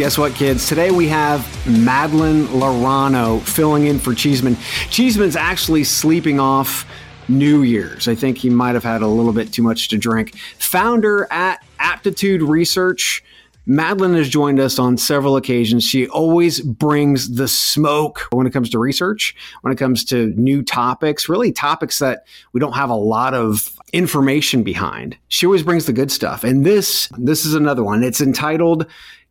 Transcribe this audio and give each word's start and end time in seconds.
Guess 0.00 0.16
what, 0.16 0.34
kids? 0.34 0.66
Today 0.66 0.90
we 0.90 1.08
have 1.08 1.46
Madeline 1.68 2.46
Laurano 2.46 3.38
filling 3.42 3.84
in 3.84 3.98
for 3.98 4.14
Cheeseman. 4.14 4.56
Cheeseman's 4.88 5.36
actually 5.36 5.84
sleeping 5.84 6.40
off 6.40 6.86
New 7.28 7.64
Year's. 7.64 8.08
I 8.08 8.14
think 8.14 8.38
he 8.38 8.48
might 8.48 8.72
have 8.72 8.82
had 8.82 9.02
a 9.02 9.06
little 9.06 9.34
bit 9.34 9.52
too 9.52 9.62
much 9.62 9.88
to 9.88 9.98
drink. 9.98 10.38
Founder 10.56 11.30
at 11.30 11.62
Aptitude 11.80 12.40
Research. 12.40 13.22
Madeline 13.66 14.14
has 14.14 14.30
joined 14.30 14.58
us 14.58 14.78
on 14.78 14.96
several 14.96 15.36
occasions. 15.36 15.84
She 15.84 16.08
always 16.08 16.62
brings 16.62 17.36
the 17.36 17.46
smoke 17.46 18.26
when 18.30 18.46
it 18.46 18.54
comes 18.54 18.70
to 18.70 18.78
research, 18.78 19.36
when 19.60 19.70
it 19.70 19.76
comes 19.76 20.02
to 20.06 20.28
new 20.28 20.62
topics, 20.62 21.28
really 21.28 21.52
topics 21.52 21.98
that 21.98 22.24
we 22.54 22.58
don't 22.58 22.72
have 22.72 22.88
a 22.88 22.96
lot 22.96 23.34
of 23.34 23.78
information 23.92 24.62
behind. 24.62 25.18
She 25.28 25.44
always 25.44 25.62
brings 25.62 25.84
the 25.84 25.92
good 25.92 26.10
stuff. 26.10 26.42
And 26.42 26.64
this 26.64 27.08
this 27.18 27.44
is 27.44 27.52
another 27.52 27.84
one. 27.84 28.02
It's 28.02 28.22
entitled 28.22 28.86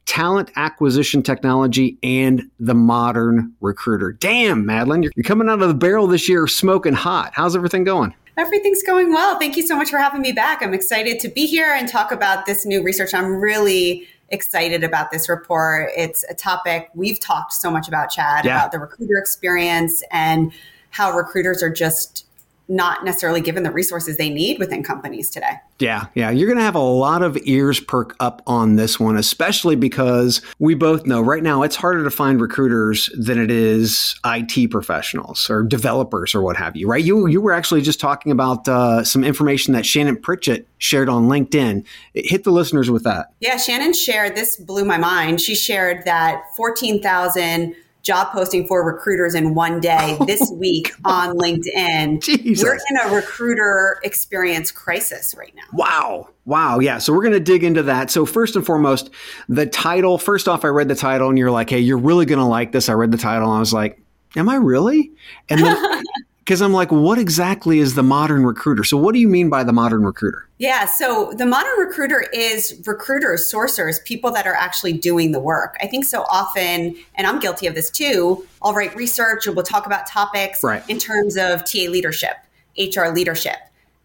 Talent 0.10 0.50
Acquisition 0.56 1.22
Technology 1.22 2.00
and 2.02 2.50
the 2.60 2.74
Modern 2.74 3.54
Recruiter. 3.62 4.12
Damn, 4.12 4.66
Madeline, 4.66 5.04
you're 5.04 5.12
coming 5.24 5.48
out 5.48 5.62
of 5.62 5.68
the 5.68 5.76
barrel 5.76 6.08
this 6.08 6.28
year 6.28 6.48
smoking 6.48 6.94
hot. 6.94 7.32
How's 7.36 7.56
everything 7.56 7.84
going? 7.84 8.16
Everything's 8.36 8.82
going 8.82 9.14
well. 9.14 9.38
Thank 9.38 9.56
you 9.56 9.62
so 9.62 9.76
much 9.76 9.92
for 9.92 10.00
having 10.00 10.22
me 10.22 10.32
back. 10.32 10.64
I'm 10.64 10.74
excited 10.74 11.20
to 11.20 11.30
be 11.30 11.46
here 11.46 11.76
and 11.76 11.88
talk 11.88 12.12
about 12.12 12.48
this 12.48 12.66
new 12.66 12.82
research. 12.82 13.14
I'm 13.14 13.36
really 13.36 14.08
excited 14.30 14.84
about 14.84 15.12
this 15.12 15.30
report. 15.30 15.92
It's 15.96 16.26
a 16.28 16.34
topic 16.34 16.90
we've 16.96 17.20
talked 17.20 17.54
so 17.54 17.70
much 17.70 17.88
about, 17.88 18.10
Chad, 18.10 18.46
yeah. 18.46 18.58
about 18.58 18.72
the 18.72 18.80
recruiter 18.80 19.20
experience 19.20 20.02
and 20.10 20.52
how 20.90 21.12
recruiters 21.12 21.62
are 21.62 21.72
just 21.72 22.26
not 22.70 23.04
necessarily 23.04 23.42
given 23.42 23.64
the 23.64 23.72
resources 23.72 24.18
they 24.18 24.30
need 24.30 24.60
within 24.60 24.84
companies 24.84 25.30
today. 25.32 25.60
Yeah, 25.80 26.06
yeah. 26.14 26.30
You're 26.30 26.48
going 26.48 26.60
to 26.60 26.64
have 26.64 26.76
a 26.76 26.80
lot 26.80 27.24
of 27.24 27.38
ears 27.44 27.80
perk 27.80 28.16
up 28.20 28.44
on 28.46 28.76
this 28.76 29.00
one, 29.00 29.18
especially 29.18 29.76
because 29.76 30.42
we 30.60 30.76
both 30.76 31.06
know 31.06 31.20
right 31.20 31.42
now 31.42 31.64
it's 31.64 31.76
harder 31.76 32.04
to 32.04 32.12
find 32.12 32.40
recruiters 32.40 33.10
than 33.18 33.40
it 33.40 33.50
is 33.50 34.16
IT 34.24 34.70
professionals 34.70 35.50
or 35.50 35.64
developers 35.64 36.36
or 36.36 36.42
what 36.42 36.58
have 36.58 36.76
you, 36.76 36.88
right? 36.88 37.04
You, 37.04 37.28
you 37.28 37.42
were 37.42 37.54
actually 37.54 37.82
just 37.82 38.00
talking 38.00 38.32
about 38.32 38.68
uh, 38.68 39.04
some 39.04 39.24
information 39.24 39.74
that 39.74 39.86
Shannon 39.86 40.18
Pritchett 40.18 40.68
shared 40.78 41.10
on 41.10 41.28
LinkedIn. 41.28 41.86
Hit 42.14 42.44
the 42.44 42.52
listeners 42.52 42.92
with 42.92 43.04
that. 43.04 43.34
Yeah, 43.40 43.58
Shannon 43.58 43.94
shared, 43.94 44.36
this 44.36 44.58
blew 44.58 44.86
my 44.86 44.98
mind. 44.98 45.42
She 45.42 45.56
shared 45.56 46.06
that 46.06 46.44
14,000 46.56 47.76
job 48.02 48.32
posting 48.32 48.66
for 48.66 48.86
recruiters 48.86 49.36
in 49.36 49.54
one 49.54 49.80
day 49.80 50.18
oh 50.20 50.26
this 50.26 50.52
week 50.52 50.94
on 51.06 51.38
LinkedIn. 51.38 52.22
Jesus. 52.22 52.64
We're 52.64 52.76
in 52.76 53.12
a 53.12 53.16
recruiter 53.16 54.00
experience 54.04 54.72
crisis 54.72 55.36
right 55.38 55.54
now. 55.56 55.64
Wow. 55.74 56.30
Wow. 56.46 56.80
Yeah. 56.80 56.98
So 56.98 57.14
we're 57.14 57.22
going 57.22 57.34
to 57.34 57.40
dig 57.40 57.64
into 57.64 57.84
that. 57.84 58.10
So, 58.10 58.26
first 58.26 58.56
and 58.56 58.66
foremost, 58.66 59.10
the 59.48 59.66
title. 59.66 60.18
First 60.18 60.48
off, 60.48 60.66
I 60.66 60.70
read 60.70 60.88
the 60.88 60.96
title 60.96 61.30
and 61.30 61.38
you're 61.38 61.52
like, 61.52 61.70
hey, 61.70 61.80
you're 61.80 61.98
really 61.98 62.26
going 62.26 62.40
to 62.40 62.46
like 62.46 62.72
this. 62.72 62.90
I 62.90 62.94
read 62.94 63.12
the 63.12 63.18
title 63.18 63.50
and 63.50 63.58
I 63.58 63.60
was 63.60 63.74
like, 63.74 64.02
am 64.36 64.50
I 64.50 64.56
really? 64.56 65.12
And 65.50 65.62
then 65.62 66.04
because 66.50 66.64
I'm 66.64 66.74
like, 66.74 66.92
what 66.92 67.20
exactly 67.20 67.78
is 67.78 67.94
the 67.94 68.02
modern 68.02 68.44
recruiter? 68.44 68.84
So, 68.84 68.98
what 68.98 69.14
do 69.14 69.20
you 69.20 69.28
mean 69.28 69.52
by 69.52 69.64
the 69.64 69.72
modern 69.72 70.04
recruiter? 70.04 70.50
Yeah, 70.58 70.86
so 70.86 71.32
the 71.38 71.46
modern 71.46 71.78
recruiter 71.78 72.26
is 72.34 72.82
recruiters, 72.88 73.54
sourcers, 73.54 74.04
people 74.04 74.32
that 74.32 74.48
are 74.48 74.56
actually 74.56 74.94
doing 74.94 75.32
the 75.32 75.40
work. 75.40 75.78
I 75.80 75.86
think 75.86 76.06
so 76.06 76.24
often, 76.24 76.98
and 77.14 77.28
I'm 77.28 77.38
guilty 77.38 77.68
of 77.68 77.76
this 77.76 77.92
too. 77.92 78.48
I'll 78.64 78.74
write 78.74 78.96
research 78.96 79.46
or 79.46 79.52
we'll 79.52 79.64
talk 79.64 79.86
about 79.86 80.08
topics 80.08 80.64
right. 80.64 80.84
in 80.90 80.98
terms 80.98 81.38
of 81.38 81.64
TA 81.66 81.82
leadership, 81.88 82.38
HR 82.80 83.10
leadership. 83.10 83.58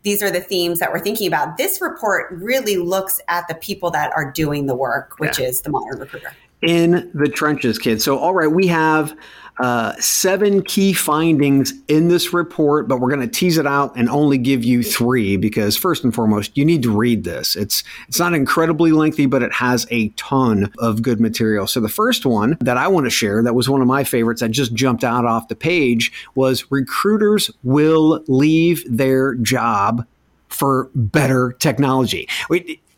These 0.03 0.23
are 0.23 0.31
the 0.31 0.43
themes 0.43 0.81
that 0.81 0.93
we're 0.93 1.01
thinking 1.01 1.27
about. 1.27 1.57
This 1.57 1.81
report 1.81 2.31
really 2.31 2.77
looks 2.77 3.23
at 3.27 3.49
the 3.49 3.55
people 3.55 3.91
that 3.93 4.13
are 4.15 4.31
doing 4.31 4.67
the 4.67 4.75
work, 4.75 5.15
which 5.17 5.39
yeah. 5.39 5.47
is 5.47 5.63
the 5.63 5.71
modern 5.71 5.99
recruiter. 5.99 6.31
In 6.61 7.11
the 7.15 7.31
trenches, 7.31 7.79
kids. 7.79 8.05
So, 8.05 8.19
all 8.19 8.35
right, 8.35 8.51
we 8.51 8.67
have 8.67 9.17
uh, 9.59 9.95
seven 10.01 10.63
key 10.63 10.93
findings 10.93 11.73
in 11.89 12.09
this 12.09 12.33
report, 12.33 12.89
but 12.89 13.01
we're 13.01 13.09
going 13.09 13.21
to 13.21 13.27
tease 13.27 13.57
it 13.57 13.67
out 13.67 13.97
and 13.97 14.09
only 14.09 14.39
give 14.39 14.65
you 14.65 14.83
three 14.83 15.37
because 15.37 15.77
first 15.77 16.03
and 16.05 16.15
foremost, 16.15 16.57
you 16.57 16.65
need 16.65 16.83
to 16.83 16.97
read 16.97 17.25
this. 17.25 17.55
It's 17.55 17.85
it's 18.09 18.19
not 18.19 18.35
incredibly 18.35 18.93
lengthy, 18.93 19.27
but 19.27 19.43
it 19.43 19.53
has 19.53 19.87
a 19.91 20.09
ton 20.11 20.73
of 20.79 21.03
good 21.03 21.21
material. 21.21 21.67
So 21.67 21.81
the 21.81 21.89
first 21.89 22.27
one 22.27 22.57
that 22.61 22.77
I 22.77 22.89
want 22.89 23.07
to 23.07 23.11
share, 23.11 23.43
that 23.43 23.55
was 23.55 23.69
one 23.69 23.81
of 23.81 23.87
my 23.87 24.05
favorites 24.05 24.41
that 24.41 24.51
just 24.51 24.75
jumped 24.75 25.05
out 25.05 25.25
off 25.25 25.49
the 25.49 25.57
page, 25.57 26.13
was 26.35 26.71
recruiters 26.71 27.51
will 27.63 28.25
leave 28.27 28.85
their 28.89 29.35
job 29.37 30.07
for 30.49 30.91
better 30.95 31.53
technology. 31.59 32.29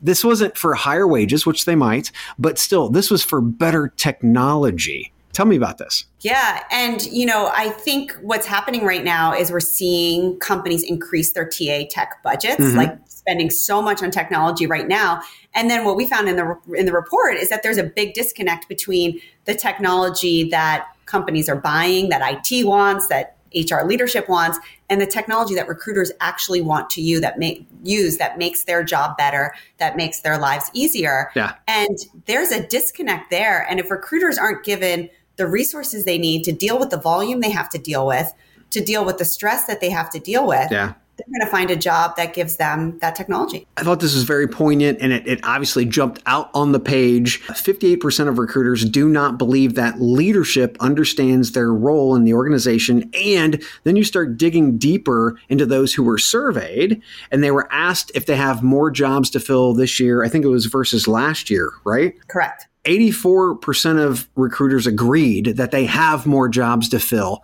This 0.02 0.24
wasn't 0.24 0.56
for 0.56 0.74
higher 0.74 1.06
wages, 1.06 1.46
which 1.46 1.64
they 1.64 1.74
might, 1.74 2.12
but 2.38 2.58
still, 2.58 2.88
this 2.90 3.10
was 3.10 3.22
for 3.22 3.40
better 3.40 3.88
technology. 3.96 5.12
Tell 5.36 5.44
me 5.44 5.56
about 5.56 5.76
this. 5.76 6.06
Yeah. 6.20 6.62
And, 6.70 7.04
you 7.08 7.26
know, 7.26 7.50
I 7.54 7.68
think 7.68 8.16
what's 8.22 8.46
happening 8.46 8.86
right 8.86 9.04
now 9.04 9.34
is 9.34 9.52
we're 9.52 9.60
seeing 9.60 10.38
companies 10.38 10.82
increase 10.82 11.32
their 11.32 11.46
TA 11.46 11.82
tech 11.90 12.22
budgets, 12.22 12.56
mm-hmm. 12.56 12.74
like 12.74 12.98
spending 13.06 13.50
so 13.50 13.82
much 13.82 14.02
on 14.02 14.10
technology 14.10 14.66
right 14.66 14.88
now. 14.88 15.20
And 15.52 15.68
then 15.68 15.84
what 15.84 15.94
we 15.94 16.06
found 16.06 16.30
in 16.30 16.36
the, 16.36 16.58
in 16.74 16.86
the 16.86 16.92
report 16.94 17.36
is 17.36 17.50
that 17.50 17.62
there's 17.62 17.76
a 17.76 17.84
big 17.84 18.14
disconnect 18.14 18.66
between 18.66 19.20
the 19.44 19.54
technology 19.54 20.48
that 20.48 20.86
companies 21.04 21.50
are 21.50 21.60
buying, 21.60 22.08
that 22.08 22.22
IT 22.22 22.66
wants, 22.66 23.08
that 23.08 23.36
HR 23.54 23.84
leadership 23.84 24.30
wants, 24.30 24.58
and 24.88 25.02
the 25.02 25.06
technology 25.06 25.54
that 25.54 25.68
recruiters 25.68 26.10
actually 26.20 26.62
want 26.62 26.88
to 26.90 27.02
use 27.02 27.20
that 27.20 27.38
make 27.38 27.66
use 27.84 28.16
that 28.16 28.38
makes 28.38 28.64
their 28.64 28.82
job 28.82 29.18
better, 29.18 29.54
that 29.76 29.98
makes 29.98 30.20
their 30.20 30.38
lives 30.38 30.70
easier. 30.72 31.30
Yeah. 31.36 31.56
And 31.68 31.98
there's 32.24 32.52
a 32.52 32.66
disconnect 32.66 33.28
there. 33.28 33.66
And 33.68 33.78
if 33.78 33.90
recruiters 33.90 34.38
aren't 34.38 34.64
given 34.64 35.10
the 35.36 35.46
resources 35.46 36.04
they 36.04 36.18
need 36.18 36.44
to 36.44 36.52
deal 36.52 36.78
with 36.78 36.90
the 36.90 37.00
volume 37.00 37.40
they 37.40 37.50
have 37.50 37.68
to 37.70 37.78
deal 37.78 38.06
with, 38.06 38.32
to 38.70 38.82
deal 38.82 39.04
with 39.04 39.18
the 39.18 39.24
stress 39.24 39.66
that 39.66 39.80
they 39.80 39.90
have 39.90 40.10
to 40.10 40.18
deal 40.18 40.46
with. 40.46 40.70
Yeah. 40.70 40.94
They're 41.16 41.26
going 41.38 41.46
to 41.46 41.50
find 41.50 41.70
a 41.70 41.76
job 41.76 42.16
that 42.16 42.34
gives 42.34 42.56
them 42.56 42.98
that 42.98 43.14
technology. 43.14 43.66
I 43.78 43.84
thought 43.84 44.00
this 44.00 44.14
was 44.14 44.24
very 44.24 44.46
poignant 44.46 44.98
and 45.00 45.14
it, 45.14 45.26
it 45.26 45.40
obviously 45.44 45.86
jumped 45.86 46.22
out 46.26 46.50
on 46.52 46.72
the 46.72 46.80
page. 46.80 47.40
58% 47.44 48.28
of 48.28 48.38
recruiters 48.38 48.84
do 48.84 49.08
not 49.08 49.38
believe 49.38 49.76
that 49.76 49.98
leadership 49.98 50.76
understands 50.78 51.52
their 51.52 51.72
role 51.72 52.14
in 52.14 52.24
the 52.24 52.34
organization. 52.34 53.10
And 53.14 53.62
then 53.84 53.96
you 53.96 54.04
start 54.04 54.36
digging 54.36 54.76
deeper 54.76 55.38
into 55.48 55.64
those 55.64 55.94
who 55.94 56.02
were 56.02 56.18
surveyed 56.18 57.00
and 57.30 57.42
they 57.42 57.50
were 57.50 57.72
asked 57.72 58.12
if 58.14 58.26
they 58.26 58.36
have 58.36 58.62
more 58.62 58.90
jobs 58.90 59.30
to 59.30 59.40
fill 59.40 59.72
this 59.72 59.98
year. 59.98 60.22
I 60.22 60.28
think 60.28 60.44
it 60.44 60.48
was 60.48 60.66
versus 60.66 61.08
last 61.08 61.48
year, 61.48 61.72
right? 61.84 62.14
Correct. 62.28 62.66
84% 62.86 64.02
of 64.02 64.28
recruiters 64.36 64.86
agreed 64.86 65.56
that 65.56 65.72
they 65.72 65.84
have 65.86 66.26
more 66.26 66.48
jobs 66.48 66.88
to 66.90 67.00
fill. 67.00 67.42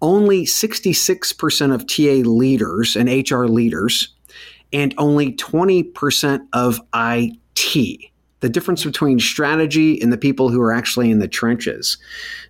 Only 0.00 0.44
66% 0.44 1.74
of 1.74 1.86
TA 1.86 2.28
leaders 2.28 2.96
and 2.96 3.08
HR 3.08 3.44
leaders, 3.44 4.14
and 4.72 4.94
only 4.98 5.32
20% 5.32 6.46
of 6.52 6.80
IT. 6.94 8.10
The 8.40 8.48
difference 8.48 8.84
between 8.84 9.18
strategy 9.20 10.00
and 10.00 10.12
the 10.12 10.18
people 10.18 10.50
who 10.50 10.60
are 10.60 10.72
actually 10.72 11.10
in 11.10 11.18
the 11.18 11.28
trenches. 11.28 11.96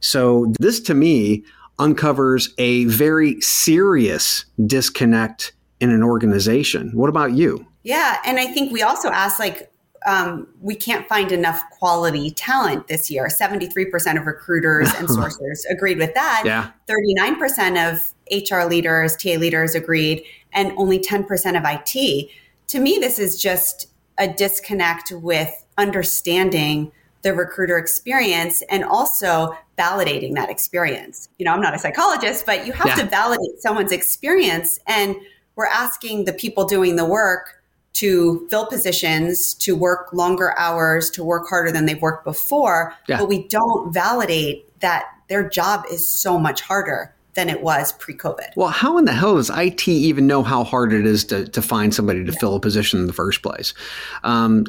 So, 0.00 0.52
this 0.58 0.80
to 0.80 0.94
me 0.94 1.44
uncovers 1.78 2.52
a 2.58 2.84
very 2.86 3.40
serious 3.40 4.44
disconnect 4.66 5.52
in 5.80 5.90
an 5.90 6.02
organization. 6.02 6.90
What 6.94 7.08
about 7.08 7.32
you? 7.32 7.66
Yeah. 7.82 8.18
And 8.24 8.38
I 8.38 8.46
think 8.46 8.72
we 8.72 8.82
also 8.82 9.10
asked, 9.10 9.38
like, 9.38 9.70
um, 10.06 10.48
we 10.60 10.74
can't 10.74 11.08
find 11.08 11.32
enough 11.32 11.62
quality 11.70 12.30
talent 12.30 12.88
this 12.88 13.10
year. 13.10 13.28
73% 13.28 14.18
of 14.18 14.26
recruiters 14.26 14.92
and 14.94 15.08
sourcers 15.08 15.60
agreed 15.70 15.98
with 15.98 16.14
that. 16.14 16.42
Yeah. 16.44 16.70
39% 16.88 17.92
of 17.92 18.12
HR 18.30 18.68
leaders, 18.68 19.16
TA 19.16 19.30
leaders 19.32 19.74
agreed, 19.74 20.24
and 20.52 20.72
only 20.76 20.98
10% 20.98 21.24
of 21.56 21.64
IT. 21.64 22.28
To 22.68 22.80
me, 22.80 22.98
this 23.00 23.18
is 23.18 23.40
just 23.40 23.88
a 24.18 24.28
disconnect 24.28 25.12
with 25.12 25.64
understanding 25.76 26.92
the 27.22 27.32
recruiter 27.32 27.78
experience 27.78 28.62
and 28.68 28.84
also 28.84 29.56
validating 29.78 30.34
that 30.34 30.50
experience. 30.50 31.28
You 31.38 31.46
know, 31.46 31.52
I'm 31.52 31.60
not 31.60 31.74
a 31.74 31.78
psychologist, 31.78 32.44
but 32.46 32.66
you 32.66 32.72
have 32.72 32.86
yeah. 32.86 32.96
to 32.96 33.06
validate 33.06 33.60
someone's 33.60 33.92
experience. 33.92 34.78
And 34.86 35.16
we're 35.56 35.66
asking 35.66 36.26
the 36.26 36.32
people 36.32 36.66
doing 36.66 36.96
the 36.96 37.04
work 37.04 37.63
to 37.94 38.46
fill 38.50 38.66
positions, 38.66 39.54
to 39.54 39.74
work 39.74 40.12
longer 40.12 40.56
hours, 40.58 41.10
to 41.10 41.24
work 41.24 41.48
harder 41.48 41.70
than 41.70 41.86
they've 41.86 42.02
worked 42.02 42.24
before, 42.24 42.94
yeah. 43.08 43.18
but 43.18 43.28
we 43.28 43.46
don't 43.48 43.92
validate 43.92 44.68
that 44.80 45.06
their 45.28 45.48
job 45.48 45.84
is 45.90 46.06
so 46.06 46.38
much 46.38 46.60
harder 46.60 47.14
than 47.34 47.48
it 47.48 47.62
was 47.62 47.92
pre-COVID. 47.92 48.56
Well, 48.56 48.68
how 48.68 48.96
in 48.96 49.04
the 49.04 49.12
hell 49.12 49.36
does 49.36 49.50
IT 49.50 49.88
even 49.88 50.26
know 50.26 50.42
how 50.42 50.64
hard 50.64 50.92
it 50.92 51.04
is 51.04 51.24
to, 51.24 51.46
to 51.48 51.60
find 51.60 51.92
somebody 51.92 52.24
to 52.24 52.32
yeah. 52.32 52.38
fill 52.38 52.54
a 52.54 52.60
position 52.60 53.00
in 53.00 53.06
the 53.06 53.12
first 53.12 53.42
place? 53.42 53.74
Um, 54.22 54.64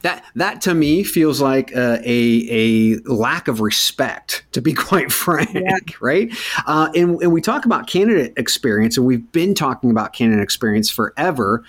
that 0.00 0.22
that 0.34 0.60
to 0.62 0.74
me 0.74 1.02
feels 1.04 1.40
like 1.40 1.72
a, 1.72 2.00
a, 2.04 2.48
a 2.50 2.96
lack 3.10 3.48
of 3.48 3.60
respect, 3.60 4.44
to 4.52 4.60
be 4.60 4.72
quite 4.74 5.10
frank, 5.10 5.54
yeah. 5.54 5.78
right? 6.00 6.30
Uh, 6.66 6.90
and, 6.94 7.20
and 7.22 7.32
we 7.32 7.40
talk 7.40 7.64
about 7.64 7.86
candidate 7.86 8.34
experience, 8.36 8.96
and 8.96 9.06
we've 9.06 9.30
been 9.32 9.54
talking 9.54 9.90
about 9.90 10.12
candidate 10.12 10.42
experience 10.42 10.90
forever 10.90 11.64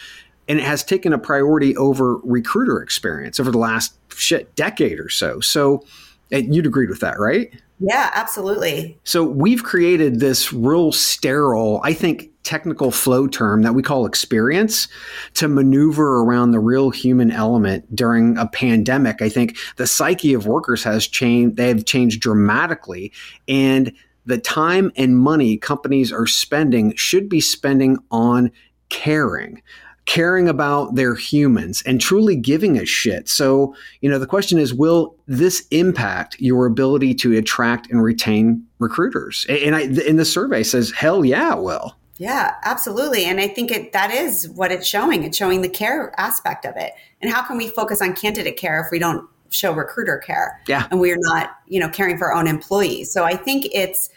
and 0.48 0.60
it 0.60 0.66
has 0.66 0.84
taken 0.84 1.14
a 1.14 1.18
priority 1.18 1.76
over 1.78 2.18
recruiter 2.18 2.82
experience 2.82 3.40
over 3.40 3.52
the 3.52 3.58
last 3.58 3.98
shit 4.14 4.56
decade 4.56 5.00
or 5.00 5.10
so. 5.10 5.40
So 5.40 5.84
you'd 6.32 6.66
agreed 6.66 6.90
with 6.90 7.00
that, 7.02 7.20
right? 7.20 7.54
Yeah, 7.80 8.10
absolutely. 8.16 8.98
So 9.04 9.24
we've 9.24 9.64
created 9.64 10.20
this 10.20 10.52
real 10.52 10.92
sterile, 10.92 11.80
I 11.84 11.94
think, 11.94 12.32
technical 12.44 12.92
flow 12.92 13.28
term 13.28 13.62
that 13.64 13.76
we 13.76 13.84
call 13.84 14.06
experience 14.06 14.88
to 15.34 15.48
maneuver 15.48 16.22
around 16.22 16.52
the 16.52 16.60
real 16.60 16.90
human 16.90 17.30
element 17.30 17.94
during 17.94 18.38
a 18.38 18.48
pandemic. 18.48 19.22
I 19.22 19.30
think 19.30 19.58
the 19.76 19.86
psyche 19.86 20.34
of 20.34 20.48
workers 20.48 20.84
has 20.84 21.08
changed, 21.08 21.58
they 21.58 21.68
have 21.68 21.86
changed 21.86 22.22
dramatically. 22.22 23.12
And 23.48 23.92
the 24.26 24.38
time 24.38 24.92
and 24.96 25.20
money 25.20 25.58
companies 25.58 26.12
are 26.12 26.26
spending 26.26 26.96
should 26.96 27.30
be 27.30 27.42
spending 27.42 27.98
on 28.12 28.52
caring 28.90 29.62
caring 30.08 30.48
about 30.48 30.96
their 30.96 31.14
humans 31.14 31.84
and 31.86 32.02
truly 32.02 32.36
giving 32.36 32.78
a 32.78 32.86
shit. 32.86 33.30
So, 33.30 33.76
you 34.02 34.10
know, 34.10 34.18
the 34.18 34.26
question 34.26 34.58
is 34.58 34.74
will 34.74 35.16
this 35.28 35.68
impact 35.70 36.38
your 36.40 36.66
ability 36.66 37.14
to 37.16 37.38
attract 37.38 37.92
and 37.92 38.02
retain 38.02 38.66
recruiters? 38.80 39.46
And 39.48 39.76
I 39.76 39.82
in 39.82 40.16
the 40.16 40.26
survey 40.26 40.64
says 40.64 40.92
hell 40.92 41.24
yeah, 41.24 41.56
it 41.56 41.62
will. 41.62 41.96
Yeah, 42.18 42.56
absolutely. 42.64 43.26
And 43.26 43.40
I 43.40 43.48
think 43.48 43.70
it 43.70 43.92
that 43.92 44.10
is 44.10 44.50
what 44.50 44.72
it's 44.72 44.88
showing. 44.88 45.24
It's 45.24 45.38
showing 45.38 45.62
the 45.62 45.70
care 45.70 46.20
aspect 46.20 46.66
of 46.66 46.76
it. 46.78 46.94
And 47.22 47.32
how 47.32 47.44
can 47.44 47.58
we 47.58 47.68
focus 47.68 48.02
on 48.02 48.14
candidate 48.14 48.58
care 48.58 48.82
if 48.82 48.88
we 48.92 49.00
don't 49.00 49.30
show 49.50 49.74
recruiter 49.74 50.18
care? 50.18 50.60
Yeah. 50.68 50.88
And 50.90 51.00
we're 51.00 51.20
not, 51.20 51.58
you 51.68 51.80
know, 51.80 51.90
caring 51.90 52.18
for 52.18 52.32
our 52.32 52.40
own 52.40 52.48
employees. 52.48 53.12
So 53.12 53.26
I 53.26 53.36
think 53.36 53.68
it's 53.74 54.10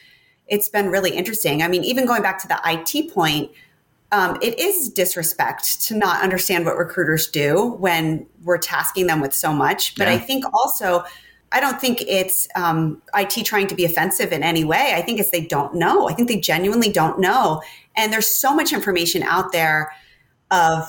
it's 0.46 0.69
been 0.69 0.88
really 0.88 1.10
interesting. 1.16 1.62
I 1.62 1.69
mean, 1.69 1.82
even 1.82 2.06
going 2.06 2.22
back 2.22 2.38
to 2.43 2.48
the 2.48 2.60
IT 2.64 3.12
point, 3.12 3.50
um, 4.12 4.36
it 4.42 4.58
is 4.58 4.88
disrespect 4.88 5.82
to 5.82 5.94
not 5.94 6.22
understand 6.22 6.64
what 6.64 6.76
recruiters 6.76 7.28
do 7.28 7.76
when 7.78 8.26
we're 8.42 8.58
tasking 8.58 9.06
them 9.06 9.20
with 9.20 9.32
so 9.32 9.52
much. 9.52 9.94
But 9.94 10.08
yeah. 10.08 10.14
I 10.14 10.18
think 10.18 10.44
also, 10.52 11.04
I 11.52 11.60
don't 11.60 11.80
think 11.80 12.02
it's 12.02 12.48
um, 12.56 13.00
IT 13.14 13.44
trying 13.44 13.68
to 13.68 13.74
be 13.74 13.84
offensive 13.84 14.32
in 14.32 14.42
any 14.42 14.64
way. 14.64 14.94
I 14.96 15.02
think 15.02 15.20
it's 15.20 15.30
they 15.30 15.46
don't 15.46 15.74
know. 15.74 16.08
I 16.08 16.14
think 16.14 16.28
they 16.28 16.40
genuinely 16.40 16.90
don't 16.90 17.20
know. 17.20 17.62
And 17.96 18.12
there's 18.12 18.26
so 18.26 18.54
much 18.54 18.72
information 18.72 19.22
out 19.22 19.52
there 19.52 19.92
of 20.50 20.84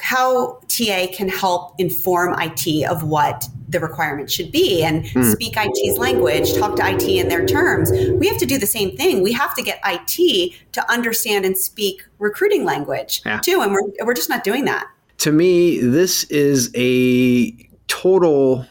how 0.00 0.60
TA 0.68 1.06
can 1.12 1.28
help 1.28 1.74
inform 1.78 2.34
IT 2.38 2.84
of 2.90 3.02
what 3.02 3.48
the 3.68 3.80
requirement 3.80 4.30
should 4.30 4.52
be 4.52 4.82
and 4.82 5.04
mm. 5.04 5.32
speak 5.32 5.54
IT's 5.56 5.98
language, 5.98 6.54
talk 6.54 6.76
to 6.76 6.88
IT 6.88 7.02
in 7.02 7.28
their 7.28 7.44
terms. 7.44 7.90
We 7.90 8.28
have 8.28 8.38
to 8.38 8.46
do 8.46 8.58
the 8.58 8.66
same 8.66 8.96
thing. 8.96 9.22
We 9.22 9.32
have 9.32 9.54
to 9.54 9.62
get 9.62 9.80
IT 9.84 10.52
to 10.72 10.90
understand 10.92 11.44
and 11.44 11.56
speak 11.56 12.02
recruiting 12.18 12.64
language 12.64 13.22
yeah. 13.26 13.40
too. 13.40 13.60
And 13.62 13.72
we're, 13.72 13.82
we're 14.04 14.14
just 14.14 14.28
not 14.28 14.44
doing 14.44 14.64
that. 14.66 14.86
To 15.18 15.32
me, 15.32 15.80
this 15.80 16.24
is 16.24 16.70
a 16.76 17.50
total 17.88 18.66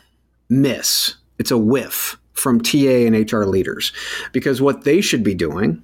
miss. 0.50 1.16
It's 1.40 1.52
a 1.52 1.58
whiff 1.58 2.18
from 2.34 2.62
TA 2.62 2.78
and 2.78 3.32
HR 3.32 3.44
leaders 3.44 3.92
because 4.32 4.62
what 4.62 4.84
they 4.84 5.02
should 5.02 5.24
be 5.24 5.34
doing 5.34 5.82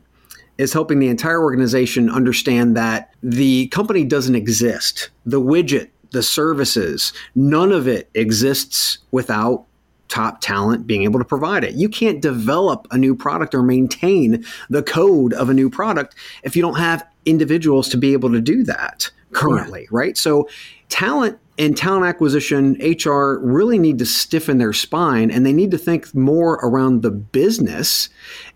is 0.58 0.74
helping 0.74 1.00
the 1.00 1.08
entire 1.08 1.42
organization 1.42 2.10
understand 2.10 2.78
that 2.78 3.14
the 3.24 3.68
company 3.70 4.04
doesn't 4.04 4.36
exist. 4.36 5.10
The 5.26 5.42
widget, 5.42 5.90
the 6.12 6.24
services, 6.24 7.14
none 7.36 7.72
of 7.72 7.88
it 7.88 8.10
exists 8.14 9.00
without 9.12 9.66
top 10.12 10.42
talent 10.42 10.86
being 10.86 11.04
able 11.04 11.20
to 11.20 11.26
provide 11.26 11.64
it. 11.64 11.74
You 11.74 11.88
can't 11.88 12.22
develop 12.22 12.86
a 12.92 12.98
new 12.98 13.16
product 13.16 13.56
or 13.56 13.64
maintain 13.64 14.46
the 14.70 14.84
code 14.84 15.34
of 15.34 15.50
a 15.50 15.54
new 15.54 15.70
product 15.70 16.16
if 16.44 16.56
you 16.56 16.62
don't 16.62 16.78
have 16.78 17.08
individuals 17.26 17.88
to 17.90 17.98
be 17.98 18.14
able 18.14 18.30
to 18.32 18.42
do 18.42 18.64
that 18.64 19.10
currently, 19.32 19.84
yeah. 19.84 19.88
right? 19.92 20.18
So 20.18 20.50
talent 20.90 21.40
and 21.58 21.78
talent 21.78 22.06
acquisition, 22.06 22.74
HR 22.82 23.40
really 23.40 23.80
need 23.80 24.00
to 24.00 24.06
stiffen 24.06 24.58
their 24.58 24.74
spine 24.74 25.32
and 25.32 25.46
they 25.46 25.54
need 25.54 25.72
to 25.72 25.78
think 25.78 26.14
more 26.14 26.56
around 26.56 27.02
the 27.02 27.12
business 27.12 28.10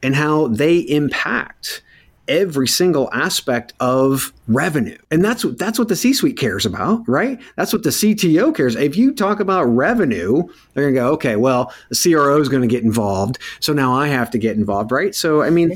and 0.03 0.15
how 0.15 0.47
they 0.47 0.79
impact 0.79 1.81
every 2.27 2.67
single 2.67 3.09
aspect 3.13 3.73
of 3.79 4.33
revenue. 4.47 4.97
And 5.11 5.23
that's 5.23 5.43
what 5.45 5.57
that's 5.57 5.79
what 5.79 5.87
the 5.87 5.95
C-suite 5.95 6.37
cares 6.37 6.65
about, 6.65 7.07
right? 7.07 7.39
That's 7.55 7.73
what 7.73 7.83
the 7.83 7.89
CTO 7.89 8.55
cares. 8.55 8.75
If 8.75 8.95
you 8.95 9.13
talk 9.13 9.39
about 9.39 9.63
revenue, 9.63 10.43
they're 10.73 10.83
going 10.83 10.93
to 10.93 10.99
go, 10.99 11.07
"Okay, 11.13 11.35
well, 11.35 11.73
the 11.89 11.95
CRO 11.95 12.39
is 12.39 12.49
going 12.49 12.61
to 12.61 12.67
get 12.67 12.83
involved, 12.83 13.39
so 13.59 13.73
now 13.73 13.93
I 13.93 14.07
have 14.07 14.31
to 14.31 14.37
get 14.37 14.57
involved," 14.57 14.91
right? 14.91 15.13
So, 15.13 15.41
I 15.41 15.49
mean, 15.49 15.73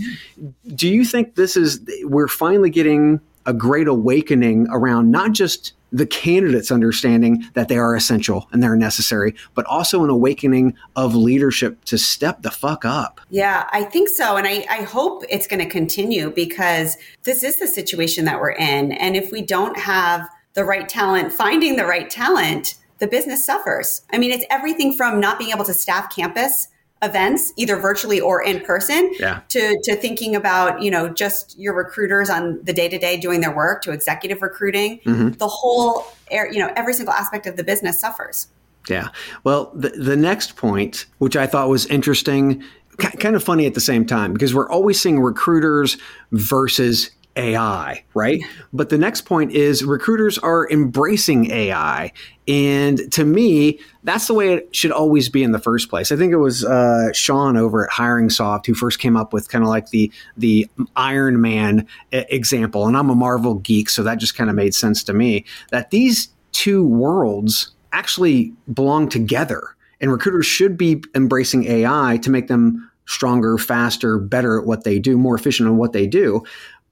do 0.75 0.88
you 0.88 1.06
think 1.06 1.36
this 1.36 1.56
is 1.56 1.81
we're 2.04 2.28
finally 2.28 2.69
getting 2.69 3.22
a 3.46 3.54
great 3.54 3.88
awakening 3.88 4.68
around 4.69 5.12
not 5.12 5.31
just 5.31 5.74
the 5.91 6.06
candidates 6.06 6.71
understanding 6.71 7.45
that 7.53 7.68
they 7.68 7.77
are 7.77 7.95
essential 7.95 8.47
and 8.51 8.62
they're 8.62 8.75
necessary, 8.75 9.36
but 9.56 9.65
also 9.65 10.03
an 10.03 10.09
awakening 10.09 10.75
of 10.95 11.15
leadership 11.15 11.83
to 11.86 11.97
step 11.97 12.41
the 12.41 12.51
fuck 12.51 12.86
up. 12.86 13.21
Yeah, 13.30 13.68
I 13.71 13.83
think 13.83 14.09
so. 14.09 14.38
And 14.38 14.47
I, 14.47 14.65
I 14.69 14.83
hope 14.83 15.24
it's 15.30 15.47
going 15.47 15.62
to 15.62 15.69
continue 15.69 16.30
because 16.30 16.97
this 17.24 17.44
is 17.44 17.57
the 17.57 17.68
situation 17.68 18.25
that 18.25 18.39
we're 18.39 18.51
in. 18.51 18.91
And 18.94 19.15
if 19.15 19.31
we 19.31 19.41
don't 19.41 19.77
have 19.77 20.27
the 20.53 20.63
right 20.63 20.88
talent, 20.88 21.31
finding 21.31 21.75
the 21.75 21.86
right 21.86 22.09
talent, 22.09 22.75
the 23.00 23.07
business 23.07 23.45
suffers. 23.45 24.01
I 24.12 24.18
mean, 24.18 24.31
it's 24.31 24.45
everything 24.50 24.94
from 24.94 25.19
not 25.19 25.39
being 25.39 25.51
able 25.51 25.65
to 25.65 25.74
staff 25.74 26.13
campus 26.13 26.68
events 27.01 27.54
either 27.56 27.78
virtually 27.78 28.19
or 28.19 28.44
in 28.44 28.60
person 28.62 29.12
yeah. 29.19 29.40
to 29.48 29.80
to 29.84 29.96
thinking 29.96 30.36
about 30.36 30.81
you 30.81 30.92
know 30.92 31.07
just 31.07 31.57
your 31.57 31.74
recruiters 31.74 32.30
on 32.30 32.60
the 32.63 32.74
day 32.74 32.90
to 32.90 32.98
day 32.98 33.18
doing 33.18 33.40
their 33.40 33.56
work 33.56 33.81
to 33.81 33.92
executive 33.92 34.42
recruiting 34.42 35.00
mm-hmm. 35.00 35.30
the 35.31 35.48
whole 35.48 36.06
air 36.30 36.51
you 36.51 36.60
know 36.60 36.72
every 36.75 36.94
single 36.94 37.13
aspect 37.13 37.48
of 37.48 37.56
the 37.56 37.63
business 37.63 38.01
suffers 38.01 38.48
yeah 38.90 39.10
well 39.46 39.72
the, 39.74 39.90
the 39.90 40.18
next 40.18 40.57
point 40.57 41.06
which 41.19 41.38
i 41.38 41.48
thought 41.48 41.69
was 41.69 41.86
interesting 41.86 42.62
kind 42.98 43.36
of 43.36 43.42
funny 43.42 43.66
at 43.66 43.75
the 43.75 43.81
same 43.81 44.06
time 44.06 44.34
because 44.34 44.54
we're 44.54 44.69
always 44.69 45.00
seeing 45.00 45.22
recruiters 45.22 45.98
versus 46.34 47.12
AI, 47.39 48.03
right? 48.13 48.41
But 48.74 48.89
the 48.89 48.98
next 48.98 49.22
point 49.22 49.53
is 49.53 49.84
recruiters 49.84 50.38
are 50.38 50.69
embracing 50.69 51.50
AI. 51.51 52.12
And 52.48 53.12
to 53.13 53.24
me, 53.24 53.79
that's 54.03 54.27
the 54.27 54.34
way 54.34 54.53
it 54.53 54.75
should 54.75 54.91
always 54.91 55.29
be 55.29 55.41
in 55.41 55.51
the 55.51 55.60
first 55.60 55.89
place. 55.89 56.12
I 56.12 56.17
think 56.17 56.34
it 56.34 56.38
was 56.38 56.65
uh, 56.65 57.13
Shon 57.13 57.55
over 57.55 57.86
at 57.86 57.91
HiringSolved 57.91 58.65
who 58.65 58.74
first 58.74 59.00
came 59.00 59.15
up 59.15 59.31
with 59.31 59.48
kind 59.50 59.63
of 59.63 59.69
like 59.69 59.89
the 59.89 60.12
the 60.36 60.69
Iron 60.96 61.39
Man 61.39 61.88
example. 62.12 62.88
And 62.88 62.98
I'm 62.98 63.10
a 63.10 63.15
Marvel 63.15 63.55
geek, 63.55 63.89
so 63.89 64.03
that 64.03 64.15
just 64.15 64.36
kind 64.36 64.50
of 64.50 64.55
made 64.55 64.75
sense 64.75 65.03
to 65.03 65.13
me 65.13 65.46
that 65.72 65.91
these 65.91 66.29
two 66.51 66.84
worlds 66.84 67.72
actually 67.93 68.53
belong 68.74 69.08
together. 69.08 69.75
And 70.01 70.12
recruiters 70.12 70.46
should 70.46 70.77
be 70.77 71.01
embracing 71.15 71.65
AI 71.65 72.19
to 72.24 72.29
make 72.29 72.48
them 72.48 72.89
stronger, 73.10 73.58
faster, 73.58 74.19
better 74.19 74.60
at 74.60 74.67
what 74.67 74.84
they 74.84 75.00
do, 75.00 75.17
more 75.17 75.36
efficient 75.36 75.67
in 75.67 75.77
what 75.77 75.93
they 75.93 76.05
do. 76.05 76.43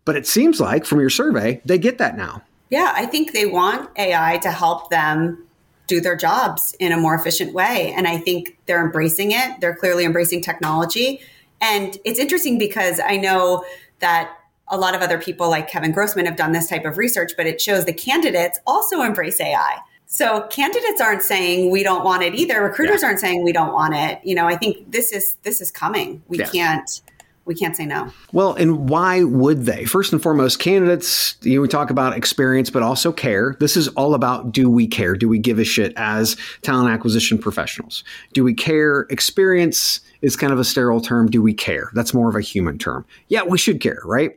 But 0.07 0.15
it 0.15 0.25
seems 0.25 0.61
like 0.61 0.85
from 0.85 1.01
your 1.01 1.09
survey, 1.09 1.61
they 1.65 1.77
get 1.77 1.97
that 1.97 2.15
now. 2.15 2.41
Yeah, 2.69 2.93
I 2.95 3.05
think 3.05 3.33
they 3.33 3.45
want 3.45 3.89
AI 3.97 4.37
to 4.37 4.51
help 4.51 4.89
them 4.89 5.45
do 5.85 5.99
their 5.99 6.15
jobs 6.15 6.73
in 6.79 6.93
a 6.93 6.97
more 6.97 7.13
efficient 7.13 7.53
way. 7.53 7.93
And 7.93 8.07
I 8.07 8.17
think 8.17 8.57
they're 8.67 8.81
embracing 8.81 9.33
it. 9.33 9.59
They're 9.59 9.75
clearly 9.75 10.05
embracing 10.05 10.41
technology. 10.41 11.19
And 11.59 11.97
it's 12.05 12.19
interesting 12.19 12.57
because 12.57 13.01
I 13.05 13.17
know 13.17 13.65
that 13.99 14.33
a 14.69 14.77
lot 14.77 14.95
of 14.95 15.01
other 15.01 15.19
people 15.19 15.49
like 15.49 15.67
Kevin 15.67 15.91
Grossman 15.91 16.25
have 16.25 16.37
done 16.37 16.53
this 16.53 16.69
type 16.69 16.85
of 16.85 16.97
research, 16.97 17.33
but 17.35 17.45
it 17.45 17.59
shows 17.59 17.83
the 17.83 17.91
candidates 17.91 18.59
also 18.65 19.01
embrace 19.01 19.41
AI. 19.41 19.79
So 20.05 20.47
candidates 20.49 21.01
aren't 21.01 21.21
saying 21.21 21.69
we 21.69 21.83
don't 21.83 22.05
want 22.05 22.23
it 22.23 22.33
either. 22.33 22.63
Recruiters 22.63 23.01
yeah. 23.01 23.09
aren't 23.09 23.19
saying 23.19 23.43
we 23.43 23.51
don't 23.51 23.73
want 23.73 23.93
it. 23.93 24.21
You 24.23 24.35
know, 24.35 24.47
I 24.47 24.55
think 24.55 24.89
this 24.89 25.11
is 25.11 25.35
this 25.43 25.59
is 25.59 25.69
coming. 25.69 26.23
We 26.29 26.39
yeah. 26.39 26.47
can't 26.47 27.01
we 27.47 27.55
can't 27.55 27.75
say 27.75 27.85
no. 27.85 28.11
Well, 28.33 28.53
and 28.53 28.89
why 28.89 29.23
would 29.23 29.65
they? 29.65 29.85
First 29.85 30.13
and 30.13 30.21
foremost, 30.21 30.59
candidates, 30.59 31.35
you 31.41 31.55
know, 31.55 31.61
we 31.61 31.67
talk 31.67 31.89
about 31.89 32.15
experience, 32.15 32.69
but 32.69 32.83
also 32.83 33.11
care. 33.11 33.55
This 33.59 33.77
is 33.77 33.87
all 33.89 34.13
about 34.13 34.51
do 34.51 34.69
we 34.69 34.85
care? 34.85 35.15
Do 35.15 35.27
we 35.27 35.39
give 35.39 35.57
a 35.57 35.63
shit 35.63 35.93
as 35.95 36.35
talent 36.61 36.89
acquisition 36.89 37.37
professionals? 37.37 38.03
Do 38.33 38.43
we 38.43 38.53
care? 38.53 39.07
Experience 39.09 40.01
is 40.21 40.35
kind 40.35 40.51
of 40.51 40.59
a 40.59 40.63
sterile 40.63 41.01
term. 41.01 41.27
Do 41.27 41.41
we 41.41 41.53
care? 41.53 41.89
That's 41.93 42.13
more 42.13 42.29
of 42.29 42.35
a 42.35 42.41
human 42.41 42.77
term. 42.77 43.05
Yeah, 43.29 43.43
we 43.43 43.57
should 43.57 43.81
care, 43.81 44.01
right? 44.03 44.31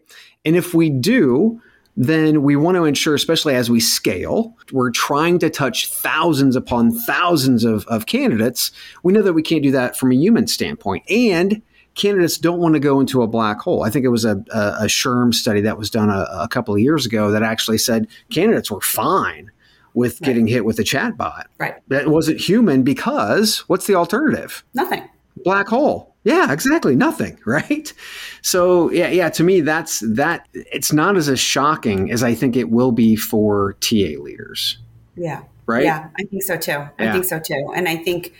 And 0.45 0.57
if 0.57 0.73
we 0.73 0.89
do, 0.89 1.61
then 1.97 2.43
we 2.43 2.57
want 2.57 2.77
to 2.77 2.85
ensure, 2.85 3.15
especially 3.15 3.55
as 3.55 3.69
we 3.69 3.81
scale, 3.81 4.57
we're 4.73 4.91
trying 4.91 5.39
to 5.41 5.51
touch 5.51 5.89
thousands 5.89 6.57
upon 6.57 6.93
thousands 6.93 7.65
of, 7.65 7.87
of 7.89 8.07
candidates. 8.07 8.71
We 9.03 9.13
know 9.13 9.23
that 9.23 9.33
we 9.33 9.43
can't 9.43 9.63
do 9.63 9.73
that 9.73 9.97
from 9.97 10.13
a 10.13 10.15
human 10.15 10.47
standpoint. 10.47 11.05
And 11.11 11.61
candidates 12.01 12.39
don't 12.39 12.59
want 12.59 12.75
to 12.75 12.81
go 12.81 12.99
into 12.99 13.23
a 13.23 13.27
black 13.27 13.61
hole. 13.61 13.85
I 13.85 13.91
think 13.91 14.05
it 14.05 14.09
was 14.09 14.25
a, 14.25 14.43
a, 14.53 14.61
a 14.81 14.85
SHRM 14.87 15.35
study 15.35 15.61
that 15.61 15.77
was 15.77 15.91
done 15.91 16.09
a, 16.09 16.27
a, 16.33 16.49
couple 16.49 16.75
of 16.75 16.81
years 16.81 17.05
ago 17.05 17.31
that 17.31 17.43
actually 17.43 17.79
said 17.79 18.09
candidates 18.31 18.71
were 18.71 18.81
fine 18.81 19.51
with 19.93 20.21
right. 20.21 20.27
getting 20.27 20.47
hit 20.47 20.65
with 20.65 20.79
a 20.79 20.83
chatbot. 20.83 21.45
Right. 21.59 21.77
That 21.89 22.09
wasn't 22.09 22.41
human 22.41 22.83
because 22.83 23.59
what's 23.69 23.87
the 23.87 23.97
alternative? 23.97 24.65
Nothing. 24.73 25.07
Black 25.45 25.69
hole. 25.69 26.15
Yeah, 26.25 26.53
exactly. 26.53 26.97
Nothing, 26.97 27.39
right? 27.47 27.93
So 28.41 28.91
yeah, 28.91 29.09
yeah, 29.09 29.29
to 29.31 29.45
me 29.45 29.61
that's 29.61 30.01
that 30.01 30.49
it's 30.55 30.93
not 30.93 31.17
as, 31.17 31.29
as 31.29 31.39
shocking 31.39 32.11
as 32.11 32.23
I 32.23 32.35
think 32.35 32.57
it 32.57 32.71
will 32.71 32.93
be 32.93 33.15
for 33.15 33.75
TA 33.81 34.17
leaders. 34.21 34.79
Yeah. 35.17 35.43
Right? 35.67 35.85
Yeah, 35.85 36.09
I 36.19 36.25
think 36.25 36.43
so 36.43 36.57
too. 36.57 36.73
I 36.99 37.05
yeah. 37.05 37.13
think 37.13 37.27
so 37.27 37.39
too. 37.39 37.73
And 37.77 37.89
I 37.89 37.97
think, 37.97 38.33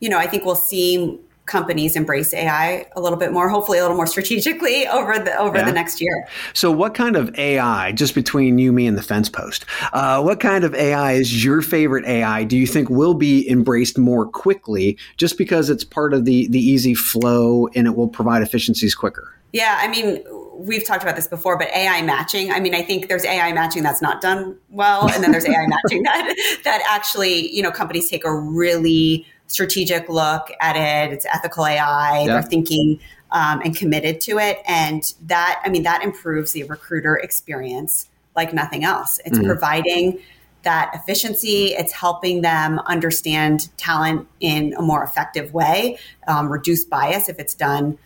you 0.00 0.08
know, 0.08 0.18
I 0.18 0.26
think 0.26 0.44
we'll 0.44 0.54
see 0.54 1.20
companies 1.46 1.96
embrace 1.96 2.32
AI 2.32 2.86
a 2.94 3.00
little 3.00 3.18
bit 3.18 3.32
more, 3.32 3.48
hopefully 3.48 3.78
a 3.78 3.82
little 3.82 3.96
more 3.96 4.06
strategically 4.16 4.86
over 4.88 5.18
the 5.18 5.36
over 5.38 5.58
yeah. 5.58 5.64
the 5.64 5.72
next 5.72 6.00
year. 6.00 6.26
So, 6.54 6.70
what 6.70 6.94
kind 6.94 7.16
of 7.16 7.36
AI, 7.38 7.92
just 7.92 8.14
between 8.14 8.58
you, 8.58 8.72
me, 8.72 8.86
and 8.86 8.96
the 8.96 9.02
fence 9.02 9.28
post, 9.28 9.64
uh, 9.92 10.22
what 10.22 10.40
kind 10.40 10.64
of 10.64 10.74
AI 10.74 11.12
is 11.12 11.44
your 11.44 11.62
favorite 11.62 12.04
AI? 12.06 12.44
Do 12.44 12.56
you 12.56 12.66
think 12.66 12.90
will 12.90 13.14
be 13.14 13.48
embraced 13.48 13.98
more 13.98 14.26
quickly, 14.26 14.98
just 15.16 15.38
because 15.38 15.70
it's 15.70 15.84
part 15.84 16.14
of 16.14 16.24
the 16.24 16.48
the 16.48 16.60
easy 16.60 16.94
flow 16.94 17.68
and 17.74 17.86
it 17.86 17.96
will 17.96 18.08
provide 18.08 18.42
efficiencies 18.42 18.94
quicker? 18.94 19.34
Yeah, 19.52 19.78
I 19.80 19.88
mean, 19.88 20.24
we've 20.54 20.84
talked 20.84 21.02
about 21.02 21.14
this 21.16 21.28
before, 21.28 21.58
but 21.58 21.68
AI 21.68 22.00
matching. 22.02 22.50
I 22.50 22.60
mean, 22.60 22.74
I 22.74 22.82
think 22.82 23.08
there's 23.08 23.24
AI 23.24 23.52
matching 23.52 23.82
that's 23.82 24.00
not 24.00 24.20
done 24.22 24.56
well, 24.70 25.08
and 25.10 25.22
then 25.22 25.30
there's 25.30 25.46
AI 25.46 25.66
matching 25.66 26.02
that 26.04 26.60
that 26.64 26.82
actually, 26.88 27.54
you 27.54 27.62
know, 27.62 27.70
companies 27.70 28.08
take 28.08 28.24
a 28.24 28.34
really 28.34 29.26
strategic 29.52 30.08
look 30.08 30.50
at 30.60 30.76
it. 30.76 31.12
It's 31.12 31.26
ethical 31.26 31.66
AI. 31.66 32.20
Yeah. 32.20 32.26
They're 32.26 32.42
thinking 32.42 32.98
um, 33.30 33.60
and 33.64 33.76
committed 33.76 34.20
to 34.22 34.38
it. 34.38 34.60
And 34.66 35.02
that, 35.26 35.60
I 35.64 35.68
mean, 35.68 35.82
that 35.82 36.02
improves 36.02 36.52
the 36.52 36.64
recruiter 36.64 37.16
experience 37.16 38.08
like 38.34 38.54
nothing 38.54 38.82
else. 38.84 39.20
It's 39.24 39.38
mm-hmm. 39.38 39.46
providing 39.46 40.18
that 40.62 40.90
efficiency. 40.94 41.66
It's 41.68 41.92
helping 41.92 42.40
them 42.40 42.78
understand 42.80 43.68
talent 43.76 44.26
in 44.40 44.74
a 44.78 44.82
more 44.82 45.04
effective 45.04 45.52
way, 45.52 45.98
um, 46.28 46.50
reduce 46.50 46.84
bias 46.84 47.28
if 47.28 47.38
it's 47.38 47.54
done 47.54 47.98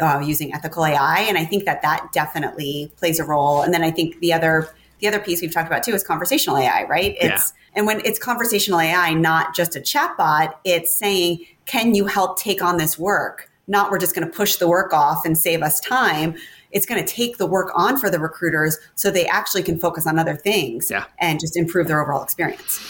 uh, 0.00 0.20
using 0.24 0.54
ethical 0.54 0.84
AI. 0.84 1.24
And 1.28 1.36
I 1.36 1.44
think 1.44 1.64
that 1.64 1.82
that 1.82 2.12
definitely 2.12 2.92
plays 2.96 3.18
a 3.18 3.24
role. 3.24 3.62
And 3.62 3.74
then 3.74 3.82
I 3.82 3.90
think 3.90 4.20
the 4.20 4.32
other 4.32 4.68
the 5.02 5.08
other 5.08 5.18
piece 5.18 5.42
we've 5.42 5.52
talked 5.52 5.66
about 5.66 5.82
too 5.82 5.92
is 5.92 6.04
conversational 6.04 6.56
AI, 6.56 6.84
right? 6.84 7.16
It's 7.20 7.52
yeah. 7.52 7.62
and 7.74 7.86
when 7.86 8.00
it's 8.06 8.20
conversational 8.20 8.78
AI, 8.78 9.12
not 9.12 9.54
just 9.54 9.74
a 9.74 9.80
chatbot, 9.80 10.54
it's 10.64 10.96
saying, 10.96 11.44
can 11.66 11.94
you 11.94 12.06
help 12.06 12.38
take 12.38 12.62
on 12.62 12.76
this 12.76 12.96
work? 12.96 13.50
Not 13.66 13.90
we're 13.90 13.98
just 13.98 14.14
going 14.14 14.26
to 14.26 14.32
push 14.32 14.56
the 14.56 14.68
work 14.68 14.92
off 14.92 15.26
and 15.26 15.36
save 15.36 15.60
us 15.60 15.80
time. 15.80 16.36
It's 16.70 16.86
going 16.86 17.04
to 17.04 17.12
take 17.12 17.38
the 17.38 17.46
work 17.46 17.72
on 17.74 17.98
for 17.98 18.10
the 18.10 18.20
recruiters 18.20 18.78
so 18.94 19.10
they 19.10 19.26
actually 19.26 19.64
can 19.64 19.76
focus 19.76 20.06
on 20.06 20.20
other 20.20 20.36
things 20.36 20.88
yeah. 20.88 21.04
and 21.18 21.40
just 21.40 21.56
improve 21.56 21.88
their 21.88 22.00
overall 22.00 22.22
experience. 22.22 22.80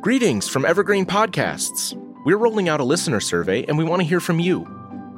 Greetings 0.00 0.48
from 0.48 0.64
Evergreen 0.64 1.04
Podcasts. 1.04 2.00
We're 2.24 2.38
rolling 2.38 2.68
out 2.68 2.78
a 2.78 2.84
listener 2.84 3.18
survey 3.18 3.64
and 3.64 3.76
we 3.76 3.82
want 3.82 4.00
to 4.00 4.06
hear 4.06 4.20
from 4.20 4.38
you. 4.38 4.75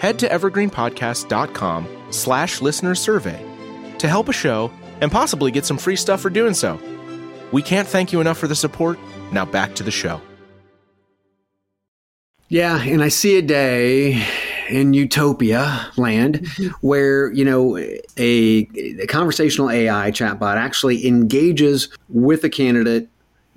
Head 0.00 0.18
to 0.20 0.28
evergreenpodcast.com 0.28 1.88
slash 2.10 2.60
listener 2.60 2.94
survey 2.94 3.44
to 3.98 4.08
help 4.08 4.28
a 4.28 4.32
show 4.32 4.70
and 5.00 5.10
possibly 5.10 5.50
get 5.50 5.66
some 5.66 5.78
free 5.78 5.96
stuff 5.96 6.20
for 6.20 6.30
doing 6.30 6.54
so. 6.54 6.80
We 7.52 7.62
can't 7.62 7.88
thank 7.88 8.12
you 8.12 8.20
enough 8.20 8.38
for 8.38 8.48
the 8.48 8.54
support. 8.54 8.98
Now 9.32 9.44
back 9.44 9.74
to 9.76 9.82
the 9.82 9.90
show. 9.90 10.20
Yeah, 12.48 12.80
and 12.80 13.02
I 13.02 13.08
see 13.08 13.36
a 13.36 13.42
day 13.42 14.24
in 14.70 14.94
utopia 14.94 15.90
land 15.96 16.40
mm-hmm. 16.40 16.86
where 16.86 17.32
you 17.32 17.44
know 17.44 17.76
a, 17.76 18.00
a, 18.16 19.06
conversational 19.06 19.70
AI 19.70 20.10
chatbot 20.10 20.56
actually 20.56 21.06
engages 21.06 21.88
with 22.08 22.44
a 22.44 22.50
candidate, 22.50 23.08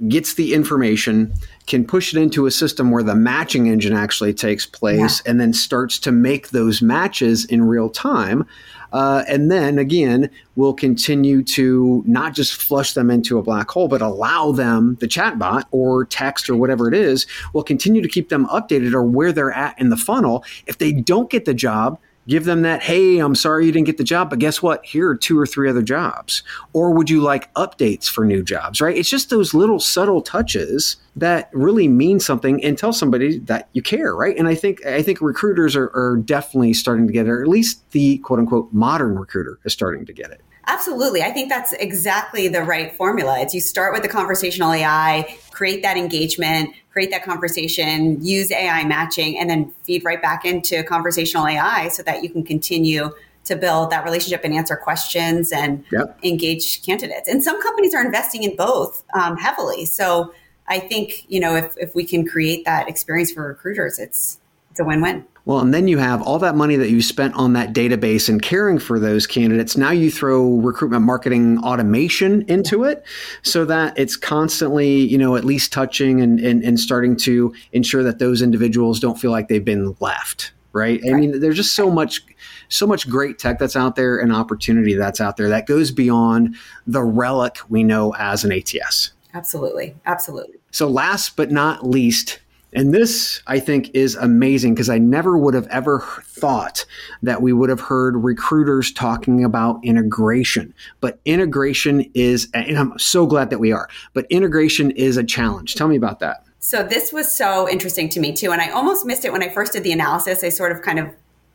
gets 0.08 0.34
the 0.34 0.54
information, 0.54 1.34
can 1.68 1.86
push 1.86 2.14
it 2.14 2.22
into 2.22 2.46
a 2.46 2.52
system 2.52 2.92
where 2.92 3.04
the 3.04 3.16
matching 3.16 3.68
engine 3.68 3.94
actually 3.94 4.34
takes 4.34 4.66
place 4.66 5.22
yeah. 5.24 5.32
and 5.32 5.40
then 5.40 5.54
starts 5.54 6.00
to 6.00 6.12
make 6.12 6.50
those 6.50 6.82
matches 6.82 7.46
in 7.46 7.64
real 7.64 7.90
time. 7.90 8.46
Uh, 8.94 9.24
and 9.28 9.50
then 9.50 9.80
again, 9.80 10.30
we'll 10.56 10.74
continue 10.74 11.42
to 11.44 12.04
not 12.06 12.34
just 12.34 12.62
flush 12.62 12.94
them 12.94 13.10
into 13.10 13.38
a 13.38 13.44
black 13.44 13.70
hole, 13.70 13.88
but 13.88 14.02
allow 14.02 14.52
them, 14.52 14.98
the 15.00 15.08
chatbot 15.08 15.64
or 15.72 16.06
text 16.06 16.50
or 16.50 16.56
whatever 16.56 16.88
it 16.88 16.94
is, 16.94 17.26
will 17.54 17.64
continue 17.64 18.02
to 18.02 18.10
keep 18.10 18.30
them 18.30 18.46
updated 18.48 18.94
or 18.94 19.04
where 19.04 19.32
they're 19.32 19.54
at 19.54 19.80
in 19.80 19.90
the 19.90 19.98
funnel. 19.98 20.44
If 20.68 20.78
they 20.78 20.92
don't 20.92 21.30
get 21.30 21.46
the 21.46 21.54
job, 21.54 22.00
give 22.32 22.46
them 22.46 22.62
that, 22.62 22.82
hey, 22.82 23.20
I'm 23.20 23.36
sorry 23.36 23.66
you 23.66 23.74
didn't 23.74 23.88
get 23.88 23.98
the 23.98 24.06
job, 24.06 24.30
but 24.30 24.40
guess 24.40 24.62
what? 24.62 24.86
Here 24.86 25.10
are 25.10 25.18
two 25.18 25.38
or 25.38 25.46
three 25.46 25.70
other 25.70 25.82
jobs. 25.82 26.44
Or 26.72 26.94
would 26.94 27.10
you 27.10 27.20
like 27.20 27.54
updates 27.56 28.10
for 28.10 28.24
new 28.24 28.42
jobs, 28.42 28.80
right? 28.80 28.96
It's 28.96 29.10
just 29.10 29.30
those 29.30 29.54
little 29.54 29.82
subtle 29.82 30.22
touches 30.22 30.96
that 31.18 31.50
really 31.52 31.90
mean 31.90 32.22
something 32.22 32.64
and 32.64 32.78
tell 32.78 32.94
somebody 32.94 33.40
that 33.40 33.68
you 33.74 33.82
care, 33.82 34.16
right? 34.16 34.38
And 34.38 34.48
I 34.48 34.56
think 34.56 34.86
I 34.86 35.02
think 35.02 35.20
recruiters 35.20 35.76
are, 35.76 35.92
are 35.94 36.22
definitely 36.24 36.74
starting 36.74 37.06
to 37.06 37.12
get 37.12 37.26
it, 37.26 37.30
or 37.30 37.42
at 37.42 37.50
least 37.50 37.92
the 37.92 38.20
quote 38.20 38.40
unquote 38.40 38.72
modern 38.72 39.20
recruiter 39.20 39.60
is 39.66 39.74
starting 39.74 40.06
to 40.06 40.14
get 40.14 40.32
it. 40.32 40.40
Absolutely. 40.72 41.22
I 41.22 41.32
think 41.32 41.50
that's 41.50 41.74
exactly 41.74 42.48
the 42.48 42.64
right 42.64 42.96
formula. 42.96 43.42
It's 43.42 43.54
you 43.54 43.60
start 43.60 43.92
with 43.92 44.04
the 44.04 44.08
conversational 44.08 44.72
AI, 44.72 45.36
create 45.52 45.82
that 45.82 45.98
engagement, 45.98 46.70
create 46.94 47.12
that 47.12 47.26
conversation, 47.26 48.24
use 48.24 48.54
AI 48.54 48.86
matching, 48.86 49.38
and 49.38 49.50
then 49.50 49.74
feed 49.84 50.06
right 50.06 50.22
back 50.22 50.46
into 50.46 50.82
conversational 50.84 51.46
AI 51.46 51.90
so 51.90 52.04
that 52.04 52.24
you 52.24 52.30
can 52.30 52.44
continue 52.44 53.12
to 53.44 53.56
build 53.58 53.90
that 53.90 54.06
relationship 54.06 54.46
and 54.46 54.54
answer 54.54 54.78
questions 54.78 55.52
and 55.52 55.84
yep. 55.92 56.18
engage 56.24 56.82
candidates. 56.86 57.28
And 57.28 57.44
some 57.44 57.62
companies 57.62 57.94
are 57.94 58.06
investing 58.06 58.44
in 58.44 58.56
both 58.56 59.04
um, 59.14 59.36
heavily. 59.36 59.86
So 59.86 60.34
I 60.68 60.80
think, 60.80 61.26
you 61.28 61.42
know, 61.42 61.54
if, 61.54 61.76
if 61.78 61.96
we 61.96 62.06
can 62.06 62.26
create 62.26 62.64
that 62.64 62.88
experience 62.88 63.30
for 63.30 63.46
recruiters, 63.46 64.00
it's 64.00 64.40
a 64.82 64.86
win-win. 64.86 65.26
Well, 65.46 65.60
and 65.60 65.74
then 65.74 65.88
you 65.88 65.98
have 65.98 66.22
all 66.22 66.38
that 66.40 66.56
money 66.56 66.76
that 66.76 66.92
you 66.92 67.02
spent 67.02 67.34
on 67.34 67.54
that 67.54 67.74
database 67.74 68.30
and 68.30 68.42
caring 68.42 68.78
for 68.78 69.00
those 69.00 69.26
candidates. 69.26 69.76
Now 69.76 69.90
you 69.90 70.12
throw 70.12 70.58
recruitment 70.58 71.04
marketing 71.04 71.58
automation 71.64 72.44
into 72.44 72.84
it 72.84 73.04
so 73.42 73.66
that 73.66 73.98
it's 73.98 74.16
constantly, 74.16 75.00
you 75.00 75.18
know, 75.18 75.36
at 75.36 75.44
least 75.44 75.74
touching 75.74 76.22
and, 76.22 76.40
and, 76.40 76.64
and 76.64 76.80
starting 76.80 77.16
to 77.18 77.56
ensure 77.72 78.04
that 78.04 78.20
those 78.20 78.42
individuals 78.42 79.00
don't 79.00 79.20
feel 79.20 79.32
like 79.32 79.48
they've 79.48 79.66
been 79.66 79.96
left. 80.00 80.54
Right? 80.74 81.02
right. 81.04 81.14
I 81.14 81.18
mean, 81.18 81.40
there's 81.40 81.58
just 81.58 81.76
so 81.76 81.90
much 81.90 82.22
so 82.70 82.88
much 82.88 83.10
great 83.10 83.38
tech 83.38 83.60
that's 83.60 83.76
out 83.76 83.98
there 83.98 84.18
and 84.18 84.32
opportunity 84.32 84.94
that's 84.94 85.20
out 85.20 85.36
there 85.36 85.50
that 85.50 85.68
goes 85.68 85.92
beyond 85.92 86.56
the 86.88 87.04
relic 87.04 87.58
we 87.68 87.84
know 87.84 88.16
as 88.16 88.46
an 88.46 88.52
ATS. 88.54 89.12
Absolutely. 89.34 89.96
Absolutely. 90.06 90.56
So 90.72 90.88
last 90.88 91.36
but 91.36 91.52
not 91.52 91.86
least, 91.86 92.40
and 92.74 92.94
this, 92.94 93.42
I 93.48 93.60
think, 93.60 93.92
is 93.94 94.16
amazing 94.16 94.74
because 94.74 94.90
I 94.90 94.98
never 94.98 95.38
would 95.38 95.54
have 95.54 95.68
ever 95.68 96.00
thought 96.24 96.86
that 97.22 97.42
we 97.42 97.52
would 97.52 97.70
have 97.70 97.82
heard 97.82 98.16
recruiters 98.16 98.92
talking 98.92 99.44
about 99.44 99.80
integration. 99.84 100.74
But 101.02 101.20
integration 101.26 102.10
is, 102.14 102.50
and 102.54 102.78
I'm 102.78 102.98
so 102.98 103.26
glad 103.26 103.50
that 103.50 103.60
we 103.60 103.72
are, 103.72 103.90
but 104.14 104.26
integration 104.30 104.92
is 104.92 105.18
a 105.18 105.24
challenge. 105.24 105.76
Tell 105.76 105.88
me 105.88 105.98
about 105.98 106.20
that. 106.20 106.46
So, 106.60 106.84
this 106.84 107.12
was 107.12 107.34
so 107.34 107.68
interesting 107.68 108.08
to 108.10 108.20
me 108.20 108.34
too. 108.34 108.52
And 108.52 108.62
I 108.62 108.70
almost 108.70 109.06
missed 109.06 109.26
it 109.26 109.32
when 109.32 109.44
I 109.44 109.50
first 109.50 109.74
did 109.74 109.84
the 109.84 109.92
analysis. 109.92 110.44
I 110.44 110.50
sort 110.50 110.72
of 110.72 110.82
kind 110.82 111.00
of 111.00 111.10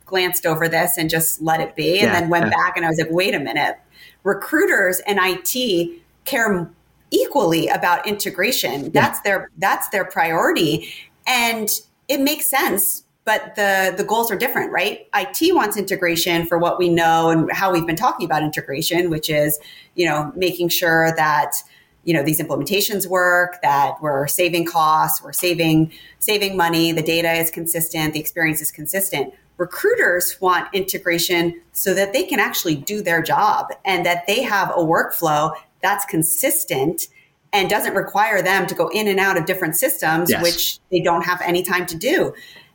glanced 0.05 0.45
over 0.45 0.67
this 0.67 0.97
and 0.97 1.09
just 1.09 1.41
let 1.41 1.61
it 1.61 1.75
be, 1.75 1.99
and 1.99 2.07
yeah, 2.07 2.19
then 2.19 2.29
went 2.29 2.51
back 2.51 2.77
and 2.77 2.85
I 2.85 2.89
was 2.89 2.99
like, 2.99 3.11
wait 3.11 3.33
a 3.33 3.39
minute. 3.39 3.77
Recruiters 4.23 4.99
and 5.07 5.17
IT 5.21 6.01
care 6.25 6.69
equally 7.11 7.67
about 7.67 8.07
integration. 8.07 8.91
That's 8.91 9.21
their 9.21 9.49
that's 9.57 9.89
their 9.89 10.05
priority. 10.05 10.93
And 11.25 11.69
it 12.07 12.21
makes 12.21 12.47
sense, 12.47 13.03
but 13.25 13.55
the 13.55 13.93
the 13.95 14.03
goals 14.03 14.31
are 14.31 14.37
different, 14.37 14.71
right? 14.71 15.07
IT 15.15 15.53
wants 15.55 15.77
integration 15.77 16.45
for 16.45 16.57
what 16.57 16.79
we 16.79 16.89
know 16.89 17.29
and 17.29 17.51
how 17.51 17.71
we've 17.71 17.85
been 17.85 17.95
talking 17.95 18.25
about 18.25 18.43
integration, 18.43 19.09
which 19.09 19.29
is, 19.29 19.59
you 19.95 20.05
know, 20.05 20.31
making 20.35 20.69
sure 20.69 21.13
that 21.15 21.55
you 22.03 22.13
know 22.13 22.23
these 22.23 22.39
implementations 22.39 23.05
work 23.05 23.61
that 23.61 23.95
we're 24.01 24.27
saving 24.27 24.65
costs 24.65 25.21
we're 25.21 25.33
saving 25.33 25.91
saving 26.19 26.55
money 26.55 26.93
the 26.93 27.01
data 27.01 27.33
is 27.33 27.51
consistent 27.51 28.13
the 28.13 28.19
experience 28.19 28.61
is 28.61 28.71
consistent 28.71 29.33
recruiters 29.57 30.39
want 30.39 30.73
integration 30.73 31.59
so 31.73 31.93
that 31.93 32.13
they 32.13 32.23
can 32.23 32.39
actually 32.39 32.75
do 32.75 33.01
their 33.01 33.21
job 33.21 33.67
and 33.83 34.05
that 34.05 34.25
they 34.25 34.41
have 34.41 34.69
a 34.69 34.79
workflow 34.79 35.53
that's 35.81 36.05
consistent 36.05 37.07
and 37.53 37.69
doesn't 37.69 37.93
require 37.93 38.41
them 38.41 38.67
to 38.67 38.75
go 38.75 38.89
in 38.89 39.07
and 39.07 39.19
out 39.19 39.37
of 39.37 39.45
different 39.45 39.75
systems, 39.75 40.29
Yes. 40.29 40.43
which 40.43 40.79
they 40.91 40.99
don't 40.99 41.23
have 41.23 41.41
any 41.41 41.63
time 41.63 41.85
to 41.87 41.95
do. 41.95 42.33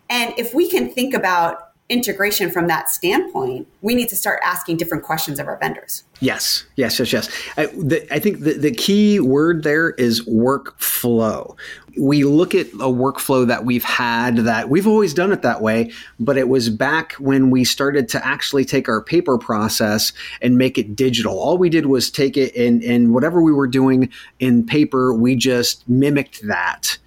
And 0.08 0.34
if 0.38 0.54
we 0.54 0.68
can 0.68 0.90
think 0.90 1.14
about 1.14 1.68
integration 1.88 2.50
from 2.50 2.68
that 2.68 2.88
standpoint, 2.88 3.68
we 3.82 3.94
need 3.94 4.08
to 4.08 4.16
start 4.16 4.40
asking 4.42 4.78
different 4.78 5.04
questions 5.04 5.38
of 5.38 5.46
our 5.46 5.58
vendors. 5.58 6.04
Yes, 6.20 6.64
yes, 6.76 6.98
yes, 6.98 7.12
yes. 7.12 7.28
I, 7.56 7.66
the, 7.66 8.06
I 8.12 8.18
think 8.18 8.40
the, 8.40 8.54
the 8.54 8.70
key 8.70 9.20
word 9.20 9.62
there 9.62 9.90
is 9.90 10.26
workflow. 10.26 11.56
We 11.98 12.24
look 12.24 12.54
at 12.54 12.66
a 12.68 12.88
workflow 12.88 13.46
that 13.46 13.64
we've 13.64 13.84
had 13.84 14.36
that 14.38 14.68
we've 14.70 14.86
always 14.86 15.12
done 15.12 15.32
it 15.32 15.42
that 15.42 15.60
way, 15.60 15.92
but 16.18 16.38
it 16.38 16.48
was 16.48 16.68
back 16.68 17.12
when 17.14 17.50
we 17.50 17.64
started 17.64 18.08
to 18.10 18.26
actually 18.26 18.64
take 18.64 18.88
our 18.88 19.02
paper 19.02 19.38
process 19.38 20.12
and 20.40 20.56
make 20.56 20.78
it 20.78 20.96
digital. 20.96 21.38
All 21.38 21.58
we 21.58 21.68
did 21.68 21.86
was 21.86 22.10
take 22.10 22.36
it 22.36 22.54
and, 22.56 22.82
and 22.82 23.12
whatever 23.12 23.42
we 23.42 23.52
were 23.52 23.66
doing 23.66 24.10
in 24.40 24.64
paper, 24.64 25.12
we 25.12 25.36
just 25.36 25.88
mimicked 25.88 26.46
that 26.46 26.98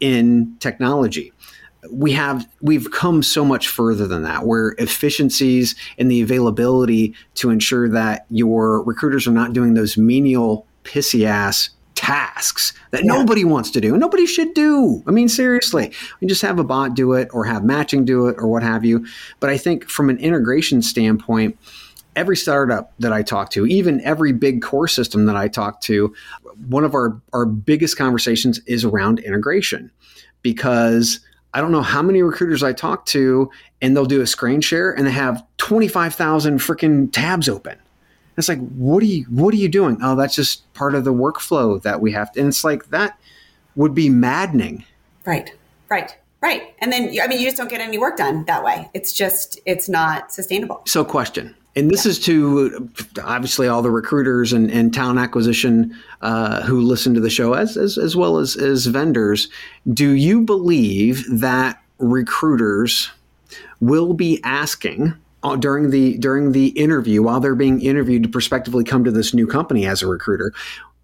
in 0.00 0.56
technology 0.60 1.32
we 1.90 2.12
have 2.12 2.48
we've 2.60 2.90
come 2.90 3.22
so 3.22 3.44
much 3.44 3.68
further 3.68 4.06
than 4.06 4.22
that 4.22 4.44
where 4.44 4.74
efficiencies 4.78 5.74
and 5.98 6.10
the 6.10 6.20
availability 6.20 7.14
to 7.34 7.50
ensure 7.50 7.88
that 7.88 8.26
your 8.30 8.82
recruiters 8.82 9.26
are 9.26 9.32
not 9.32 9.52
doing 9.52 9.74
those 9.74 9.96
menial 9.96 10.66
pissy 10.84 11.24
ass 11.24 11.70
tasks 12.00 12.72
that 12.92 13.04
Yeah. 13.04 13.12
nobody 13.12 13.44
wants 13.44 13.70
to 13.72 13.80
do. 13.80 13.90
And 13.92 14.00
nobody 14.00 14.24
should 14.24 14.54
do. 14.54 15.02
I 15.06 15.10
mean 15.10 15.28
seriously. 15.28 15.92
You 16.20 16.26
just 16.28 16.40
have 16.40 16.58
a 16.58 16.64
bot 16.64 16.94
do 16.94 17.12
it 17.12 17.28
or 17.32 17.44
have 17.44 17.62
matching 17.62 18.06
do 18.06 18.26
it 18.28 18.36
or 18.38 18.46
what 18.48 18.62
have 18.62 18.86
you. 18.86 19.04
But 19.38 19.50
i 19.50 19.58
think 19.58 19.84
from 19.88 20.08
an 20.08 20.16
integration 20.16 20.80
standpoint 20.80 21.58
every 22.16 22.36
startup 22.36 22.92
that 22.98 23.12
I 23.12 23.22
talk 23.22 23.50
to, 23.50 23.66
even 23.66 24.00
every 24.00 24.32
big 24.32 24.62
core 24.62 24.88
system 24.88 25.26
that 25.26 25.36
I 25.36 25.46
talk 25.46 25.80
to, 25.82 26.12
one 26.66 26.82
of 26.84 26.92
our, 26.92 27.20
our 27.32 27.46
biggest 27.46 27.96
conversations 27.96 28.58
is 28.66 28.84
around 28.84 29.20
integration. 29.20 29.90
Because 30.42 31.20
I 31.54 31.60
don't 31.60 31.70
know 31.70 31.82
how 31.82 32.02
many 32.02 32.22
recruiters 32.22 32.62
I 32.62 32.72
talk 32.72 33.06
to 33.06 33.48
and 33.80 33.94
they'll 33.96 34.06
do 34.06 34.22
a 34.22 34.26
screen 34.26 34.60
share 34.60 34.90
and 34.90 35.06
they 35.06 35.12
have 35.12 35.44
25,000 35.58 36.58
freaking 36.58 37.12
tabs 37.12 37.48
open. 37.48 37.78
It's 38.36 38.48
like, 38.48 38.60
what 38.70 39.02
are 39.02 39.06
you, 39.06 39.24
what 39.24 39.52
are 39.52 39.58
you 39.58 39.68
doing? 39.68 39.98
Oh, 40.02 40.16
that's 40.16 40.34
just 40.34 40.72
part 40.74 40.94
of 40.94 41.04
the 41.04 41.12
workflow 41.12 41.80
that 41.82 42.00
we 42.00 42.12
have 42.12 42.32
to, 42.32 42.40
and 42.40 42.48
it's 42.48 42.64
like, 42.64 42.90
that 42.90 43.18
would 43.76 43.94
be 43.94 44.08
maddening. 44.08 44.84
Right, 45.26 45.52
right, 45.88 46.16
right. 46.40 46.74
And 46.78 46.92
then, 46.92 47.14
I 47.22 47.26
mean, 47.26 47.38
you 47.38 47.46
just 47.46 47.56
don't 47.56 47.68
get 47.68 47.80
any 47.80 47.98
work 47.98 48.16
done 48.16 48.44
that 48.46 48.64
way. 48.64 48.88
It's 48.94 49.12
just, 49.12 49.60
it's 49.66 49.88
not 49.88 50.32
sustainable. 50.32 50.82
So, 50.86 51.04
question, 51.04 51.54
and 51.76 51.90
this 51.90 52.04
is 52.06 52.18
to 52.20 52.90
obviously 53.22 53.68
all 53.68 53.82
the 53.82 53.90
recruiters 53.90 54.52
and, 54.52 54.70
and 54.70 54.92
talent 54.92 55.18
acquisition 55.18 55.94
uh, 56.20 56.62
who 56.62 56.80
listen 56.80 57.14
to 57.14 57.20
the 57.20 57.30
show, 57.30 57.52
as 57.52 57.76
as, 57.76 57.96
as 57.96 58.16
well 58.16 58.38
as, 58.38 58.56
as 58.56 58.86
vendors. 58.86 59.48
Do 59.92 60.10
you 60.10 60.40
believe 60.40 61.24
that 61.30 61.80
recruiters 61.98 63.10
will 63.80 64.14
be 64.14 64.40
asking 64.42 65.14
during 65.58 65.90
the 65.90 66.18
during 66.18 66.52
the 66.52 66.68
interview 66.68 67.22
while 67.22 67.40
they're 67.40 67.54
being 67.54 67.80
interviewed 67.80 68.22
to 68.24 68.28
prospectively 68.28 68.84
come 68.84 69.04
to 69.04 69.10
this 69.10 69.34
new 69.34 69.46
company 69.46 69.86
as 69.86 70.02
a 70.02 70.06
recruiter? 70.06 70.52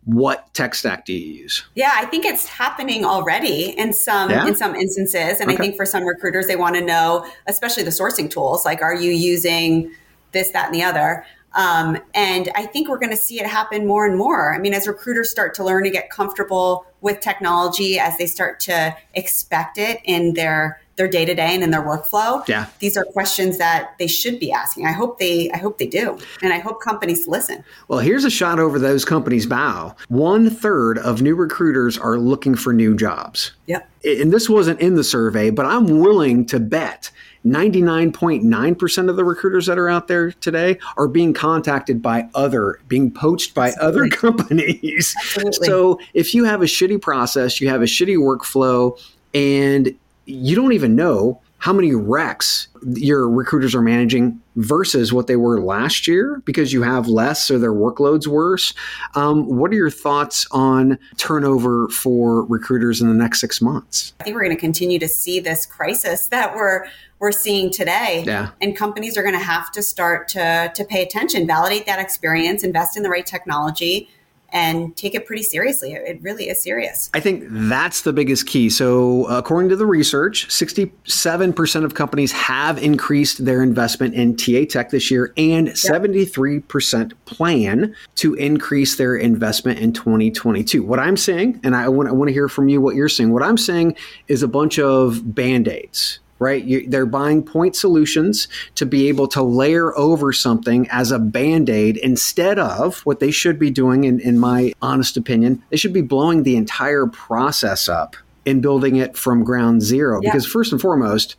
What 0.04 0.54
tech 0.54 0.76
stack 0.76 1.04
do 1.04 1.12
you 1.12 1.42
use? 1.42 1.64
Yeah, 1.74 1.92
I 1.94 2.04
think 2.04 2.24
it's 2.24 2.46
happening 2.46 3.04
already 3.04 3.70
in 3.70 3.92
some 3.92 4.30
Yeah? 4.30 4.46
in 4.46 4.54
some 4.54 4.74
instances, 4.76 5.40
and 5.40 5.50
I 5.50 5.56
think 5.56 5.76
for 5.76 5.84
some 5.84 6.04
recruiters, 6.04 6.46
they 6.46 6.54
want 6.54 6.76
to 6.76 6.80
know, 6.80 7.26
especially 7.48 7.82
the 7.82 7.90
sourcing 7.90 8.30
tools, 8.30 8.64
like 8.64 8.82
are 8.82 8.94
you 8.94 9.10
using 9.10 9.90
this, 10.32 10.50
that, 10.50 10.66
and 10.66 10.74
the 10.74 10.82
other. 10.82 11.24
Um, 11.54 11.98
and 12.14 12.50
I 12.54 12.66
think 12.66 12.88
we're 12.88 12.98
going 12.98 13.10
to 13.10 13.16
see 13.16 13.40
it 13.40 13.46
happen 13.46 13.86
more 13.86 14.06
and 14.06 14.16
more. 14.16 14.54
I 14.54 14.58
mean, 14.58 14.74
as 14.74 14.86
recruiters 14.86 15.30
start 15.30 15.54
to 15.54 15.64
learn 15.64 15.84
to 15.84 15.90
get 15.90 16.10
comfortable 16.10 16.86
with 17.00 17.20
technology, 17.20 17.98
as 17.98 18.18
they 18.18 18.26
start 18.26 18.60
to 18.60 18.94
expect 19.14 19.78
it 19.78 20.00
in 20.04 20.34
their 20.34 20.80
their 20.96 21.08
day 21.08 21.24
to 21.24 21.34
day 21.34 21.54
and 21.54 21.62
in 21.62 21.70
their 21.70 21.82
workflow, 21.82 22.46
Yeah. 22.48 22.66
these 22.80 22.96
are 22.96 23.04
questions 23.04 23.58
that 23.58 23.90
they 23.98 24.06
should 24.06 24.40
be 24.40 24.50
asking. 24.50 24.86
I 24.86 24.92
hope 24.92 25.18
they 25.18 25.50
I 25.52 25.58
hope 25.58 25.78
they 25.78 25.86
do, 25.86 26.18
and 26.42 26.52
I 26.52 26.58
hope 26.58 26.80
companies 26.80 27.28
listen. 27.28 27.62
Well, 27.88 27.98
here's 27.98 28.24
a 28.24 28.30
shot 28.30 28.58
over 28.58 28.78
those 28.78 29.04
companies' 29.04 29.46
bow. 29.46 29.94
One 30.08 30.48
third 30.50 30.98
of 30.98 31.20
new 31.22 31.34
recruiters 31.34 31.98
are 31.98 32.18
looking 32.18 32.54
for 32.54 32.72
new 32.72 32.96
jobs. 32.96 33.52
Yep. 33.66 33.88
and 34.04 34.32
this 34.32 34.48
wasn't 34.48 34.78
in 34.80 34.94
the 34.94 35.02
survey, 35.02 35.50
but 35.50 35.66
I'm 35.66 35.98
willing 35.98 36.46
to 36.46 36.60
bet 36.60 37.10
99.9% 37.44 39.08
of 39.10 39.16
the 39.16 39.24
recruiters 39.24 39.66
that 39.66 39.78
are 39.78 39.88
out 39.88 40.08
there 40.08 40.32
today 40.32 40.78
are 40.96 41.08
being 41.08 41.32
contacted 41.32 42.00
by 42.02 42.28
other, 42.34 42.78
being 42.88 43.10
poached 43.10 43.54
by 43.54 43.72
other 43.80 44.08
companies. 44.10 45.14
Absolutely. 45.36 45.66
So 45.66 45.98
if 46.14 46.34
you 46.34 46.44
have 46.44 46.62
a 46.62 46.66
shitty 46.66 47.00
process, 47.02 47.60
you 47.60 47.68
have 47.68 47.82
a 47.82 47.86
shitty 47.86 48.16
workflow, 48.16 48.98
and 49.34 49.94
you 50.26 50.54
don't 50.54 50.72
even 50.72 50.94
know 50.94 51.40
how 51.58 51.72
many 51.72 51.90
recs 51.92 52.68
your 52.94 53.28
recruiters 53.28 53.74
are 53.74 53.80
managing 53.80 54.40
versus 54.56 55.12
what 55.12 55.26
they 55.26 55.36
were 55.36 55.60
last 55.60 56.06
year 56.06 56.42
because 56.44 56.72
you 56.72 56.82
have 56.82 57.08
less, 57.08 57.50
or 57.50 57.58
their 57.58 57.72
workload's 57.72 58.28
worse. 58.28 58.74
Um, 59.14 59.46
what 59.46 59.70
are 59.72 59.74
your 59.74 59.90
thoughts 59.90 60.46
on 60.50 60.98
turnover 61.16 61.88
for 61.88 62.44
recruiters 62.44 63.00
in 63.00 63.08
the 63.08 63.14
next 63.14 63.40
six 63.40 63.60
months? 63.62 64.12
I 64.20 64.24
think 64.24 64.34
we're 64.34 64.44
going 64.44 64.56
to 64.56 64.60
continue 64.60 64.98
to 64.98 65.08
see 65.08 65.40
this 65.40 65.66
crisis 65.66 66.28
that 66.28 66.54
we're 66.54 66.86
we're 67.18 67.32
seeing 67.32 67.70
today. 67.70 68.24
Yeah. 68.26 68.50
And 68.60 68.76
companies 68.76 69.16
are 69.16 69.22
going 69.22 69.38
to 69.38 69.44
have 69.44 69.72
to 69.72 69.82
start 69.82 70.28
to 70.28 70.70
to 70.74 70.84
pay 70.84 71.02
attention, 71.02 71.46
validate 71.46 71.86
that 71.86 71.98
experience, 71.98 72.62
invest 72.62 72.96
in 72.96 73.02
the 73.02 73.10
right 73.10 73.26
technology, 73.26 74.08
and 74.52 74.96
take 74.96 75.14
it 75.14 75.26
pretty 75.26 75.42
seriously. 75.42 75.92
It 75.92 76.20
really 76.22 76.48
is 76.48 76.62
serious. 76.62 77.10
I 77.14 77.20
think 77.20 77.44
that's 77.48 78.02
the 78.02 78.12
biggest 78.12 78.46
key. 78.46 78.70
So, 78.70 79.26
according 79.26 79.68
to 79.70 79.76
the 79.76 79.86
research, 79.86 80.48
67% 80.48 81.84
of 81.84 81.94
companies 81.94 82.32
have 82.32 82.82
increased 82.82 83.44
their 83.44 83.62
investment 83.62 84.14
in 84.14 84.36
TA 84.36 84.64
Tech 84.68 84.90
this 84.90 85.10
year, 85.10 85.32
and 85.36 85.68
73% 85.68 87.12
plan 87.24 87.94
to 88.16 88.34
increase 88.34 88.96
their 88.96 89.16
investment 89.16 89.78
in 89.78 89.92
2022. 89.92 90.82
What 90.82 90.98
I'm 90.98 91.16
saying, 91.16 91.60
and 91.62 91.74
I 91.74 91.88
want, 91.88 92.08
I 92.08 92.12
want 92.12 92.28
to 92.28 92.32
hear 92.32 92.48
from 92.48 92.68
you 92.68 92.80
what 92.80 92.94
you're 92.94 93.08
saying, 93.08 93.32
what 93.32 93.42
I'm 93.42 93.58
saying 93.58 93.96
is 94.28 94.42
a 94.42 94.48
bunch 94.48 94.78
of 94.78 95.34
band 95.34 95.68
aids 95.68 96.20
right? 96.38 96.62
You, 96.64 96.88
they're 96.88 97.06
buying 97.06 97.42
point 97.42 97.76
solutions 97.76 98.48
to 98.74 98.86
be 98.86 99.08
able 99.08 99.28
to 99.28 99.42
layer 99.42 99.96
over 99.96 100.32
something 100.32 100.88
as 100.90 101.10
a 101.10 101.18
band 101.18 101.70
aid 101.70 101.96
instead 101.98 102.58
of 102.58 103.00
what 103.00 103.20
they 103.20 103.30
should 103.30 103.58
be 103.58 103.70
doing, 103.70 104.04
in, 104.04 104.20
in 104.20 104.38
my 104.38 104.72
honest 104.82 105.16
opinion, 105.16 105.62
they 105.70 105.76
should 105.76 105.92
be 105.92 106.02
blowing 106.02 106.42
the 106.42 106.56
entire 106.56 107.06
process 107.06 107.88
up 107.88 108.16
and 108.44 108.62
building 108.62 108.96
it 108.96 109.16
from 109.16 109.44
ground 109.44 109.82
zero. 109.82 110.20
Yeah. 110.22 110.30
Because, 110.30 110.46
first 110.46 110.72
and 110.72 110.80
foremost, 110.80 111.36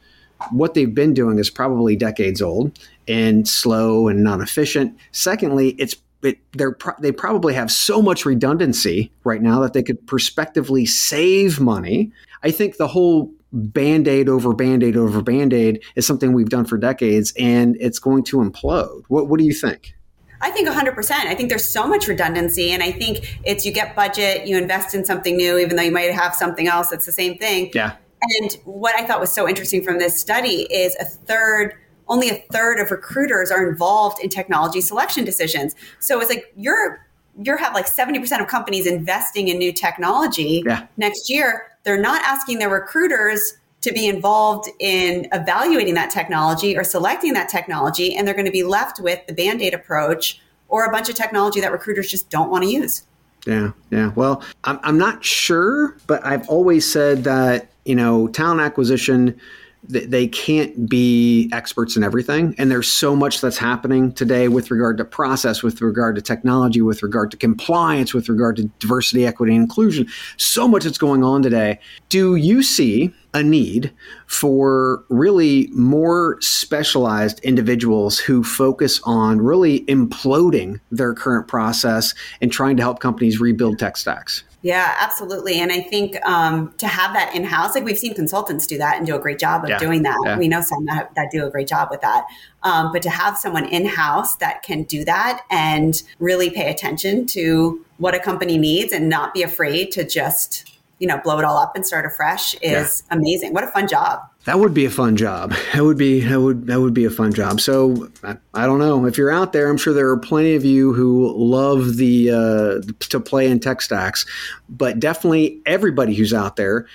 what 0.52 0.74
they've 0.74 0.94
been 0.94 1.14
doing 1.14 1.40
is 1.40 1.50
probably 1.50 1.96
decades 1.96 2.42
old 2.42 2.78
and 3.08 3.48
slow 3.48 4.08
and 4.08 4.24
non 4.24 4.42
efficient. 4.42 4.98
Secondly, 5.12 5.70
it's 5.80 5.96
it, 6.24 6.40
they're 6.54 6.74
pro- 6.74 6.96
they 7.00 7.12
probably 7.12 7.54
have 7.54 7.72
so 7.72 8.02
much 8.02 8.26
redundancy 8.26 9.12
right 9.24 9.42
now 9.42 9.60
that 9.62 9.74
they 9.74 9.84
could 9.84 10.06
prospectively 10.08 10.86
save 10.86 11.60
money. 11.60 12.12
I 12.44 12.52
think 12.52 12.78
the 12.78 12.88
whole 12.88 13.32
band 13.54 14.08
aid 14.08 14.30
over 14.30 14.54
band 14.54 14.84
aid 14.84 14.98
over 14.98 15.22
band 15.22 15.54
aid 15.54 15.82
is 15.96 16.06
something 16.06 16.34
we've 16.34 16.50
done 16.50 16.66
for 16.66 16.78
decades 16.78 17.34
and 17.38 17.78
it's 17.80 18.00
going 18.00 18.24
to 18.26 18.38
implode. 18.38 19.04
What, 19.08 19.28
what 19.30 19.40
do 19.40 19.46
you 19.46 19.54
think? 19.54 19.94
I 20.42 20.52
think 20.52 20.68
100%. 20.68 21.12
I 21.12 21.34
think 21.34 21.50
there's 21.50 21.66
so 21.66 21.88
much 21.88 22.08
redundancy. 22.08 22.72
And 22.72 22.84
I 22.84 22.92
think 22.92 23.40
it's 23.44 23.66
you 23.66 23.72
get 23.72 23.96
budget, 23.96 24.48
you 24.48 24.58
invest 24.58 24.94
in 24.94 25.04
something 25.06 25.36
new, 25.36 25.58
even 25.58 25.76
though 25.78 25.84
you 25.84 25.92
might 25.92 26.12
have 26.14 26.36
something 26.36 26.68
else 26.68 26.90
that's 26.90 27.06
the 27.06 27.12
same 27.12 27.38
thing. 27.38 27.72
Yeah. 27.74 27.96
And 28.22 28.52
what 28.66 28.96
I 28.96 29.06
thought 29.06 29.20
was 29.20 29.32
so 29.32 29.48
interesting 29.48 29.84
from 29.84 30.00
this 30.00 30.20
study 30.20 30.68
is 30.72 30.96
a 31.00 31.06
third, 31.06 31.74
only 32.08 32.30
a 32.30 32.36
third 32.52 32.80
of 32.80 32.92
recruiters 32.92 33.52
are 33.52 33.68
involved 33.68 34.24
in 34.24 34.30
technology 34.30 34.82
selection 34.82 35.24
decisions. 35.24 35.76
So 36.00 36.20
it's 36.20 36.30
like 36.30 36.54
you're 36.56 37.08
you 37.40 37.56
have 37.56 37.76
like 37.76 37.86
70% 37.86 38.42
of 38.42 38.48
companies 38.48 38.88
investing 38.88 39.48
in 39.48 39.60
new 39.60 39.72
technology 39.72 40.64
Yeah. 40.66 40.88
next 40.98 41.30
year. 41.30 41.72
They're 41.88 41.97
not 41.97 42.21
asking 42.26 42.60
their 42.60 42.67
recruiters 42.67 43.54
to 43.80 43.93
be 43.93 44.08
involved 44.08 44.67
in 44.80 45.26
evaluating 45.32 45.93
that 45.93 46.10
technology 46.10 46.76
or 46.76 46.84
selecting 46.84 47.32
that 47.32 47.47
technology, 47.47 48.13
and 48.13 48.28
they're 48.28 48.36
going 48.36 48.45
to 48.45 48.52
be 48.52 48.63
left 48.63 49.00
with 49.00 49.26
the 49.26 49.34
band 49.34 49.62
aid 49.62 49.73
approach 49.73 50.41
or 50.67 50.84
a 50.84 50.91
bunch 50.91 51.08
of 51.08 51.15
technology 51.15 51.62
that 51.62 51.71
recruiters 51.71 52.12
just 52.12 52.30
don't 52.30 52.50
want 52.52 52.65
to 52.65 52.69
use. 52.69 53.04
Yeah, 53.45 53.71
yeah. 53.89 54.12
Well, 54.15 54.43
I'm, 54.65 54.82
I'm 54.84 54.97
not 54.97 55.23
sure, 55.23 55.95
but 56.08 56.26
I've 56.26 56.45
always 56.50 56.91
said 56.91 57.23
that, 57.23 57.69
you 57.86 57.95
know, 57.95 58.28
talent 58.28 58.60
acquisition 58.60 59.39
they 59.84 60.28
can't 60.28 60.90
be 60.90 61.50
experts 61.54 61.96
in 61.96 62.04
everything. 62.04 62.54
And 62.58 62.70
there's 62.70 62.92
so 62.92 63.16
much 63.16 63.42
that's 63.42 63.58
happening 63.58 64.12
today 64.12 64.48
with 64.50 64.70
regard 64.70 64.98
to 64.98 65.06
process, 65.06 65.63
with 65.63 65.82
regard 65.82 66.16
to 66.16 66.22
technology, 66.22 66.82
with 66.82 67.04
regard 67.04 67.32
to 67.32 67.38
compliance, 67.38 68.13
with 68.13 68.28
regard 68.28 68.58
to 68.58 68.66
diversity, 68.80 69.26
equity, 69.26 69.56
and 69.56 69.63
inclusion. 69.63 70.08
So 70.36 70.68
much 70.68 70.84
that's 70.84 70.98
going 70.98 71.24
on 71.24 71.42
today. 71.42 71.80
Do 72.10 72.36
you 72.36 72.63
see 72.63 73.13
a 73.34 73.44
need 73.44 73.94
for 74.26 75.06
really 75.10 75.70
more 75.72 76.38
specialized 76.42 77.40
individuals 77.42 78.20
who 78.20 78.44
focus 78.44 79.00
on 79.04 79.40
really 79.40 79.82
imploding 79.86 80.80
their 80.92 81.13
current 81.13 81.48
process 81.48 82.13
and 82.42 82.52
trying 82.52 82.78
to 82.78 82.84
help 82.84 83.00
companies 83.00 83.40
rebuild 83.40 83.80
tech 83.80 83.96
stacks? 83.96 84.44
Yeah, 84.63 84.96
absolutely. 85.00 85.60
And 85.60 85.72
I 85.72 85.82
think 85.82 86.17
um, 86.26 86.74
to 86.78 86.88
have 86.88 87.13
that 87.13 87.36
in 87.36 87.43
house, 87.43 87.76
like 87.76 87.84
we've 87.84 87.98
seen 87.98 88.15
consultants 88.15 88.65
do 88.65 88.78
that 88.80 88.98
and 88.98 89.06
do 89.06 89.15
a 89.15 89.20
great 89.20 89.39
job 89.39 89.63
of 89.63 89.70
yeah. 89.70 89.78
doing 89.78 90.02
that. 90.04 90.20
Yeah. 90.26 90.38
We 90.38 90.48
know 90.48 90.62
some 90.62 90.86
that, 90.86 91.13
that 91.15 91.30
do 91.32 91.46
a 91.46 91.50
great 91.50 91.67
job 91.67 91.89
with 91.91 92.02
that. 92.02 92.26
Um, 92.63 92.91
but 92.91 93.02
to 93.04 93.10
have 93.10 93.38
someone 93.38 93.65
in 93.65 93.86
house 93.86 94.36
that 94.38 94.63
can 94.63 94.84
do 94.84 95.06
that 95.06 95.43
and 95.52 96.02
really 96.20 96.50
pay 96.50 96.72
attention 96.72 97.28
to 97.28 97.86
what 97.98 98.15
a 98.15 98.20
company 98.20 98.58
needs 98.58 98.91
and 98.93 99.10
not 99.10 99.34
be 99.34 99.43
afraid 99.43 99.91
to 99.91 100.04
just 100.04 100.77
you 101.00 101.08
know 101.08 101.20
blow 101.24 101.38
it 101.40 101.46
all 101.46 101.58
up 101.58 101.76
and 101.76 101.86
start 101.86 102.06
afresh 102.06 102.54
is 102.56 103.04
yeah. 103.08 103.18
amazing. 103.18 103.54
What 103.54 103.64
a 103.64 103.68
fun 103.68 103.88
job. 103.88 104.22
That 104.46 104.60
would 104.60 104.74
be 104.74 104.86
a 104.86 104.90
fun 104.90 105.18
job. 105.18 105.54
That 105.74 105.84
would 105.84 105.98
be 105.98 106.22
that 106.22 106.42
would 106.42 106.68
that 106.68 106.80
would 106.80 106.94
be 106.94 107.06
a 107.06 107.10
fun 107.10 107.34
job. 107.34 107.62
So 107.62 108.10
i, 108.24 108.38
I 108.54 108.66
don't 108.66 108.80
know. 108.80 109.06
If 109.06 109.18
you're 109.18 109.32
out 109.32 109.54
there 109.54 109.70
i'm 109.70 109.78
sure 109.78 109.94
there 109.94 110.10
are 110.10 110.18
plenty 110.18 110.56
of 110.56 110.66
you 110.66 110.94
who 110.94 111.34
love 111.36 111.98
the 111.98 112.32
uh, 112.32 112.94
to 113.10 113.20
play 113.20 113.50
in 113.50 113.60
tech 113.60 113.82
stacks 113.82 114.26
but 114.70 115.00
definitely 115.00 115.62
everybody 115.66 116.16
who's 116.16 116.34
out 116.34 116.56
there 116.56 116.88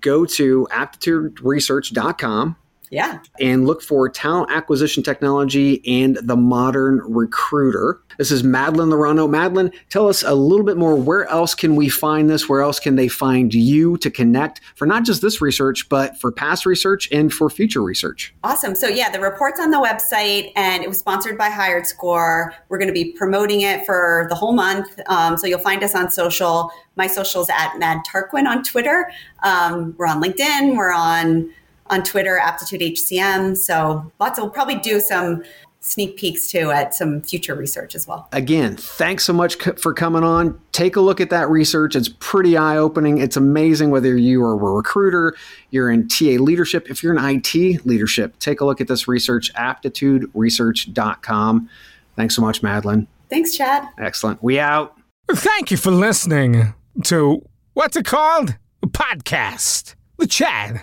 go 0.00 0.24
to 0.24 0.68
aptituderesearch.com 0.70 2.56
yeah. 2.90 3.20
And 3.40 3.68
look 3.68 3.82
for 3.82 4.08
talent 4.08 4.50
acquisition 4.50 5.04
technology 5.04 5.80
and 5.86 6.16
the 6.16 6.36
modern 6.36 6.98
recruiter. 7.06 8.00
This 8.18 8.32
is 8.32 8.42
Madeline 8.42 8.88
Laurano. 8.88 9.30
Madeline, 9.30 9.70
tell 9.90 10.08
us 10.08 10.24
a 10.24 10.34
little 10.34 10.66
bit 10.66 10.76
more. 10.76 10.96
Where 10.96 11.24
else 11.28 11.54
can 11.54 11.76
we 11.76 11.88
find 11.88 12.28
this? 12.28 12.48
Where 12.48 12.62
else 12.62 12.80
can 12.80 12.96
they 12.96 13.06
find 13.06 13.54
you 13.54 13.96
to 13.98 14.10
connect 14.10 14.60
for 14.74 14.86
not 14.86 15.04
just 15.04 15.22
this 15.22 15.40
research, 15.40 15.88
but 15.88 16.18
for 16.18 16.32
past 16.32 16.66
research 16.66 17.08
and 17.12 17.32
for 17.32 17.48
future 17.48 17.80
research? 17.80 18.34
Awesome. 18.42 18.74
So, 18.74 18.88
yeah, 18.88 19.08
the 19.08 19.20
report's 19.20 19.60
on 19.60 19.70
the 19.70 19.78
website 19.78 20.50
and 20.56 20.82
it 20.82 20.88
was 20.88 20.98
sponsored 20.98 21.38
by 21.38 21.48
Hired 21.48 21.86
Score. 21.86 22.52
We're 22.68 22.78
going 22.78 22.88
to 22.88 22.94
be 22.94 23.12
promoting 23.12 23.60
it 23.60 23.86
for 23.86 24.26
the 24.30 24.34
whole 24.34 24.52
month. 24.52 24.98
Um, 25.06 25.36
so, 25.36 25.46
you'll 25.46 25.60
find 25.60 25.84
us 25.84 25.94
on 25.94 26.10
social. 26.10 26.72
My 26.96 27.06
socials 27.06 27.48
at 27.48 27.78
Mad 27.78 28.00
Tarquin 28.12 28.46
on 28.46 28.64
Twitter. 28.64 29.10
Um, 29.44 29.94
we're 29.96 30.08
on 30.08 30.20
LinkedIn. 30.20 30.76
We're 30.76 30.92
on 30.92 31.50
on 31.90 32.02
Twitter, 32.02 32.38
Aptitude 32.38 32.80
HCM. 32.80 33.54
So 33.56 34.10
lots 34.18 34.38
of, 34.38 34.44
we'll 34.44 34.52
probably 34.52 34.76
do 34.76 35.00
some 35.00 35.44
sneak 35.80 36.16
peeks 36.18 36.46
too 36.46 36.70
at 36.70 36.94
some 36.94 37.22
future 37.22 37.54
research 37.54 37.94
as 37.94 38.06
well. 38.06 38.28
Again, 38.32 38.76
thanks 38.76 39.24
so 39.24 39.32
much 39.32 39.56
for 39.78 39.94
coming 39.94 40.22
on. 40.22 40.60
Take 40.72 40.96
a 40.96 41.00
look 41.00 41.22
at 41.22 41.30
that 41.30 41.48
research. 41.48 41.96
It's 41.96 42.10
pretty 42.20 42.56
eye 42.56 42.76
opening. 42.76 43.18
It's 43.18 43.36
amazing 43.36 43.90
whether 43.90 44.16
you 44.16 44.44
are 44.44 44.52
a 44.52 44.56
recruiter, 44.56 45.34
you're 45.70 45.90
in 45.90 46.06
TA 46.08 46.36
leadership, 46.38 46.88
if 46.90 47.02
you're 47.02 47.16
in 47.16 47.24
IT 47.24 47.86
leadership, 47.86 48.38
take 48.38 48.60
a 48.60 48.64
look 48.64 48.80
at 48.80 48.86
this 48.88 49.08
research, 49.08 49.52
aptituderesearch.com. 49.54 51.68
Thanks 52.16 52.36
so 52.36 52.42
much, 52.42 52.62
Madeline. 52.62 53.08
Thanks, 53.30 53.56
Chad. 53.56 53.88
Excellent. 53.98 54.42
We 54.42 54.58
out. 54.58 54.96
Thank 55.30 55.70
you 55.70 55.76
for 55.76 55.90
listening 55.90 56.74
to 57.04 57.46
what's 57.72 57.96
it 57.96 58.04
called? 58.04 58.56
A 58.82 58.86
podcast. 58.86 59.94
The 60.18 60.26
Chad 60.26 60.82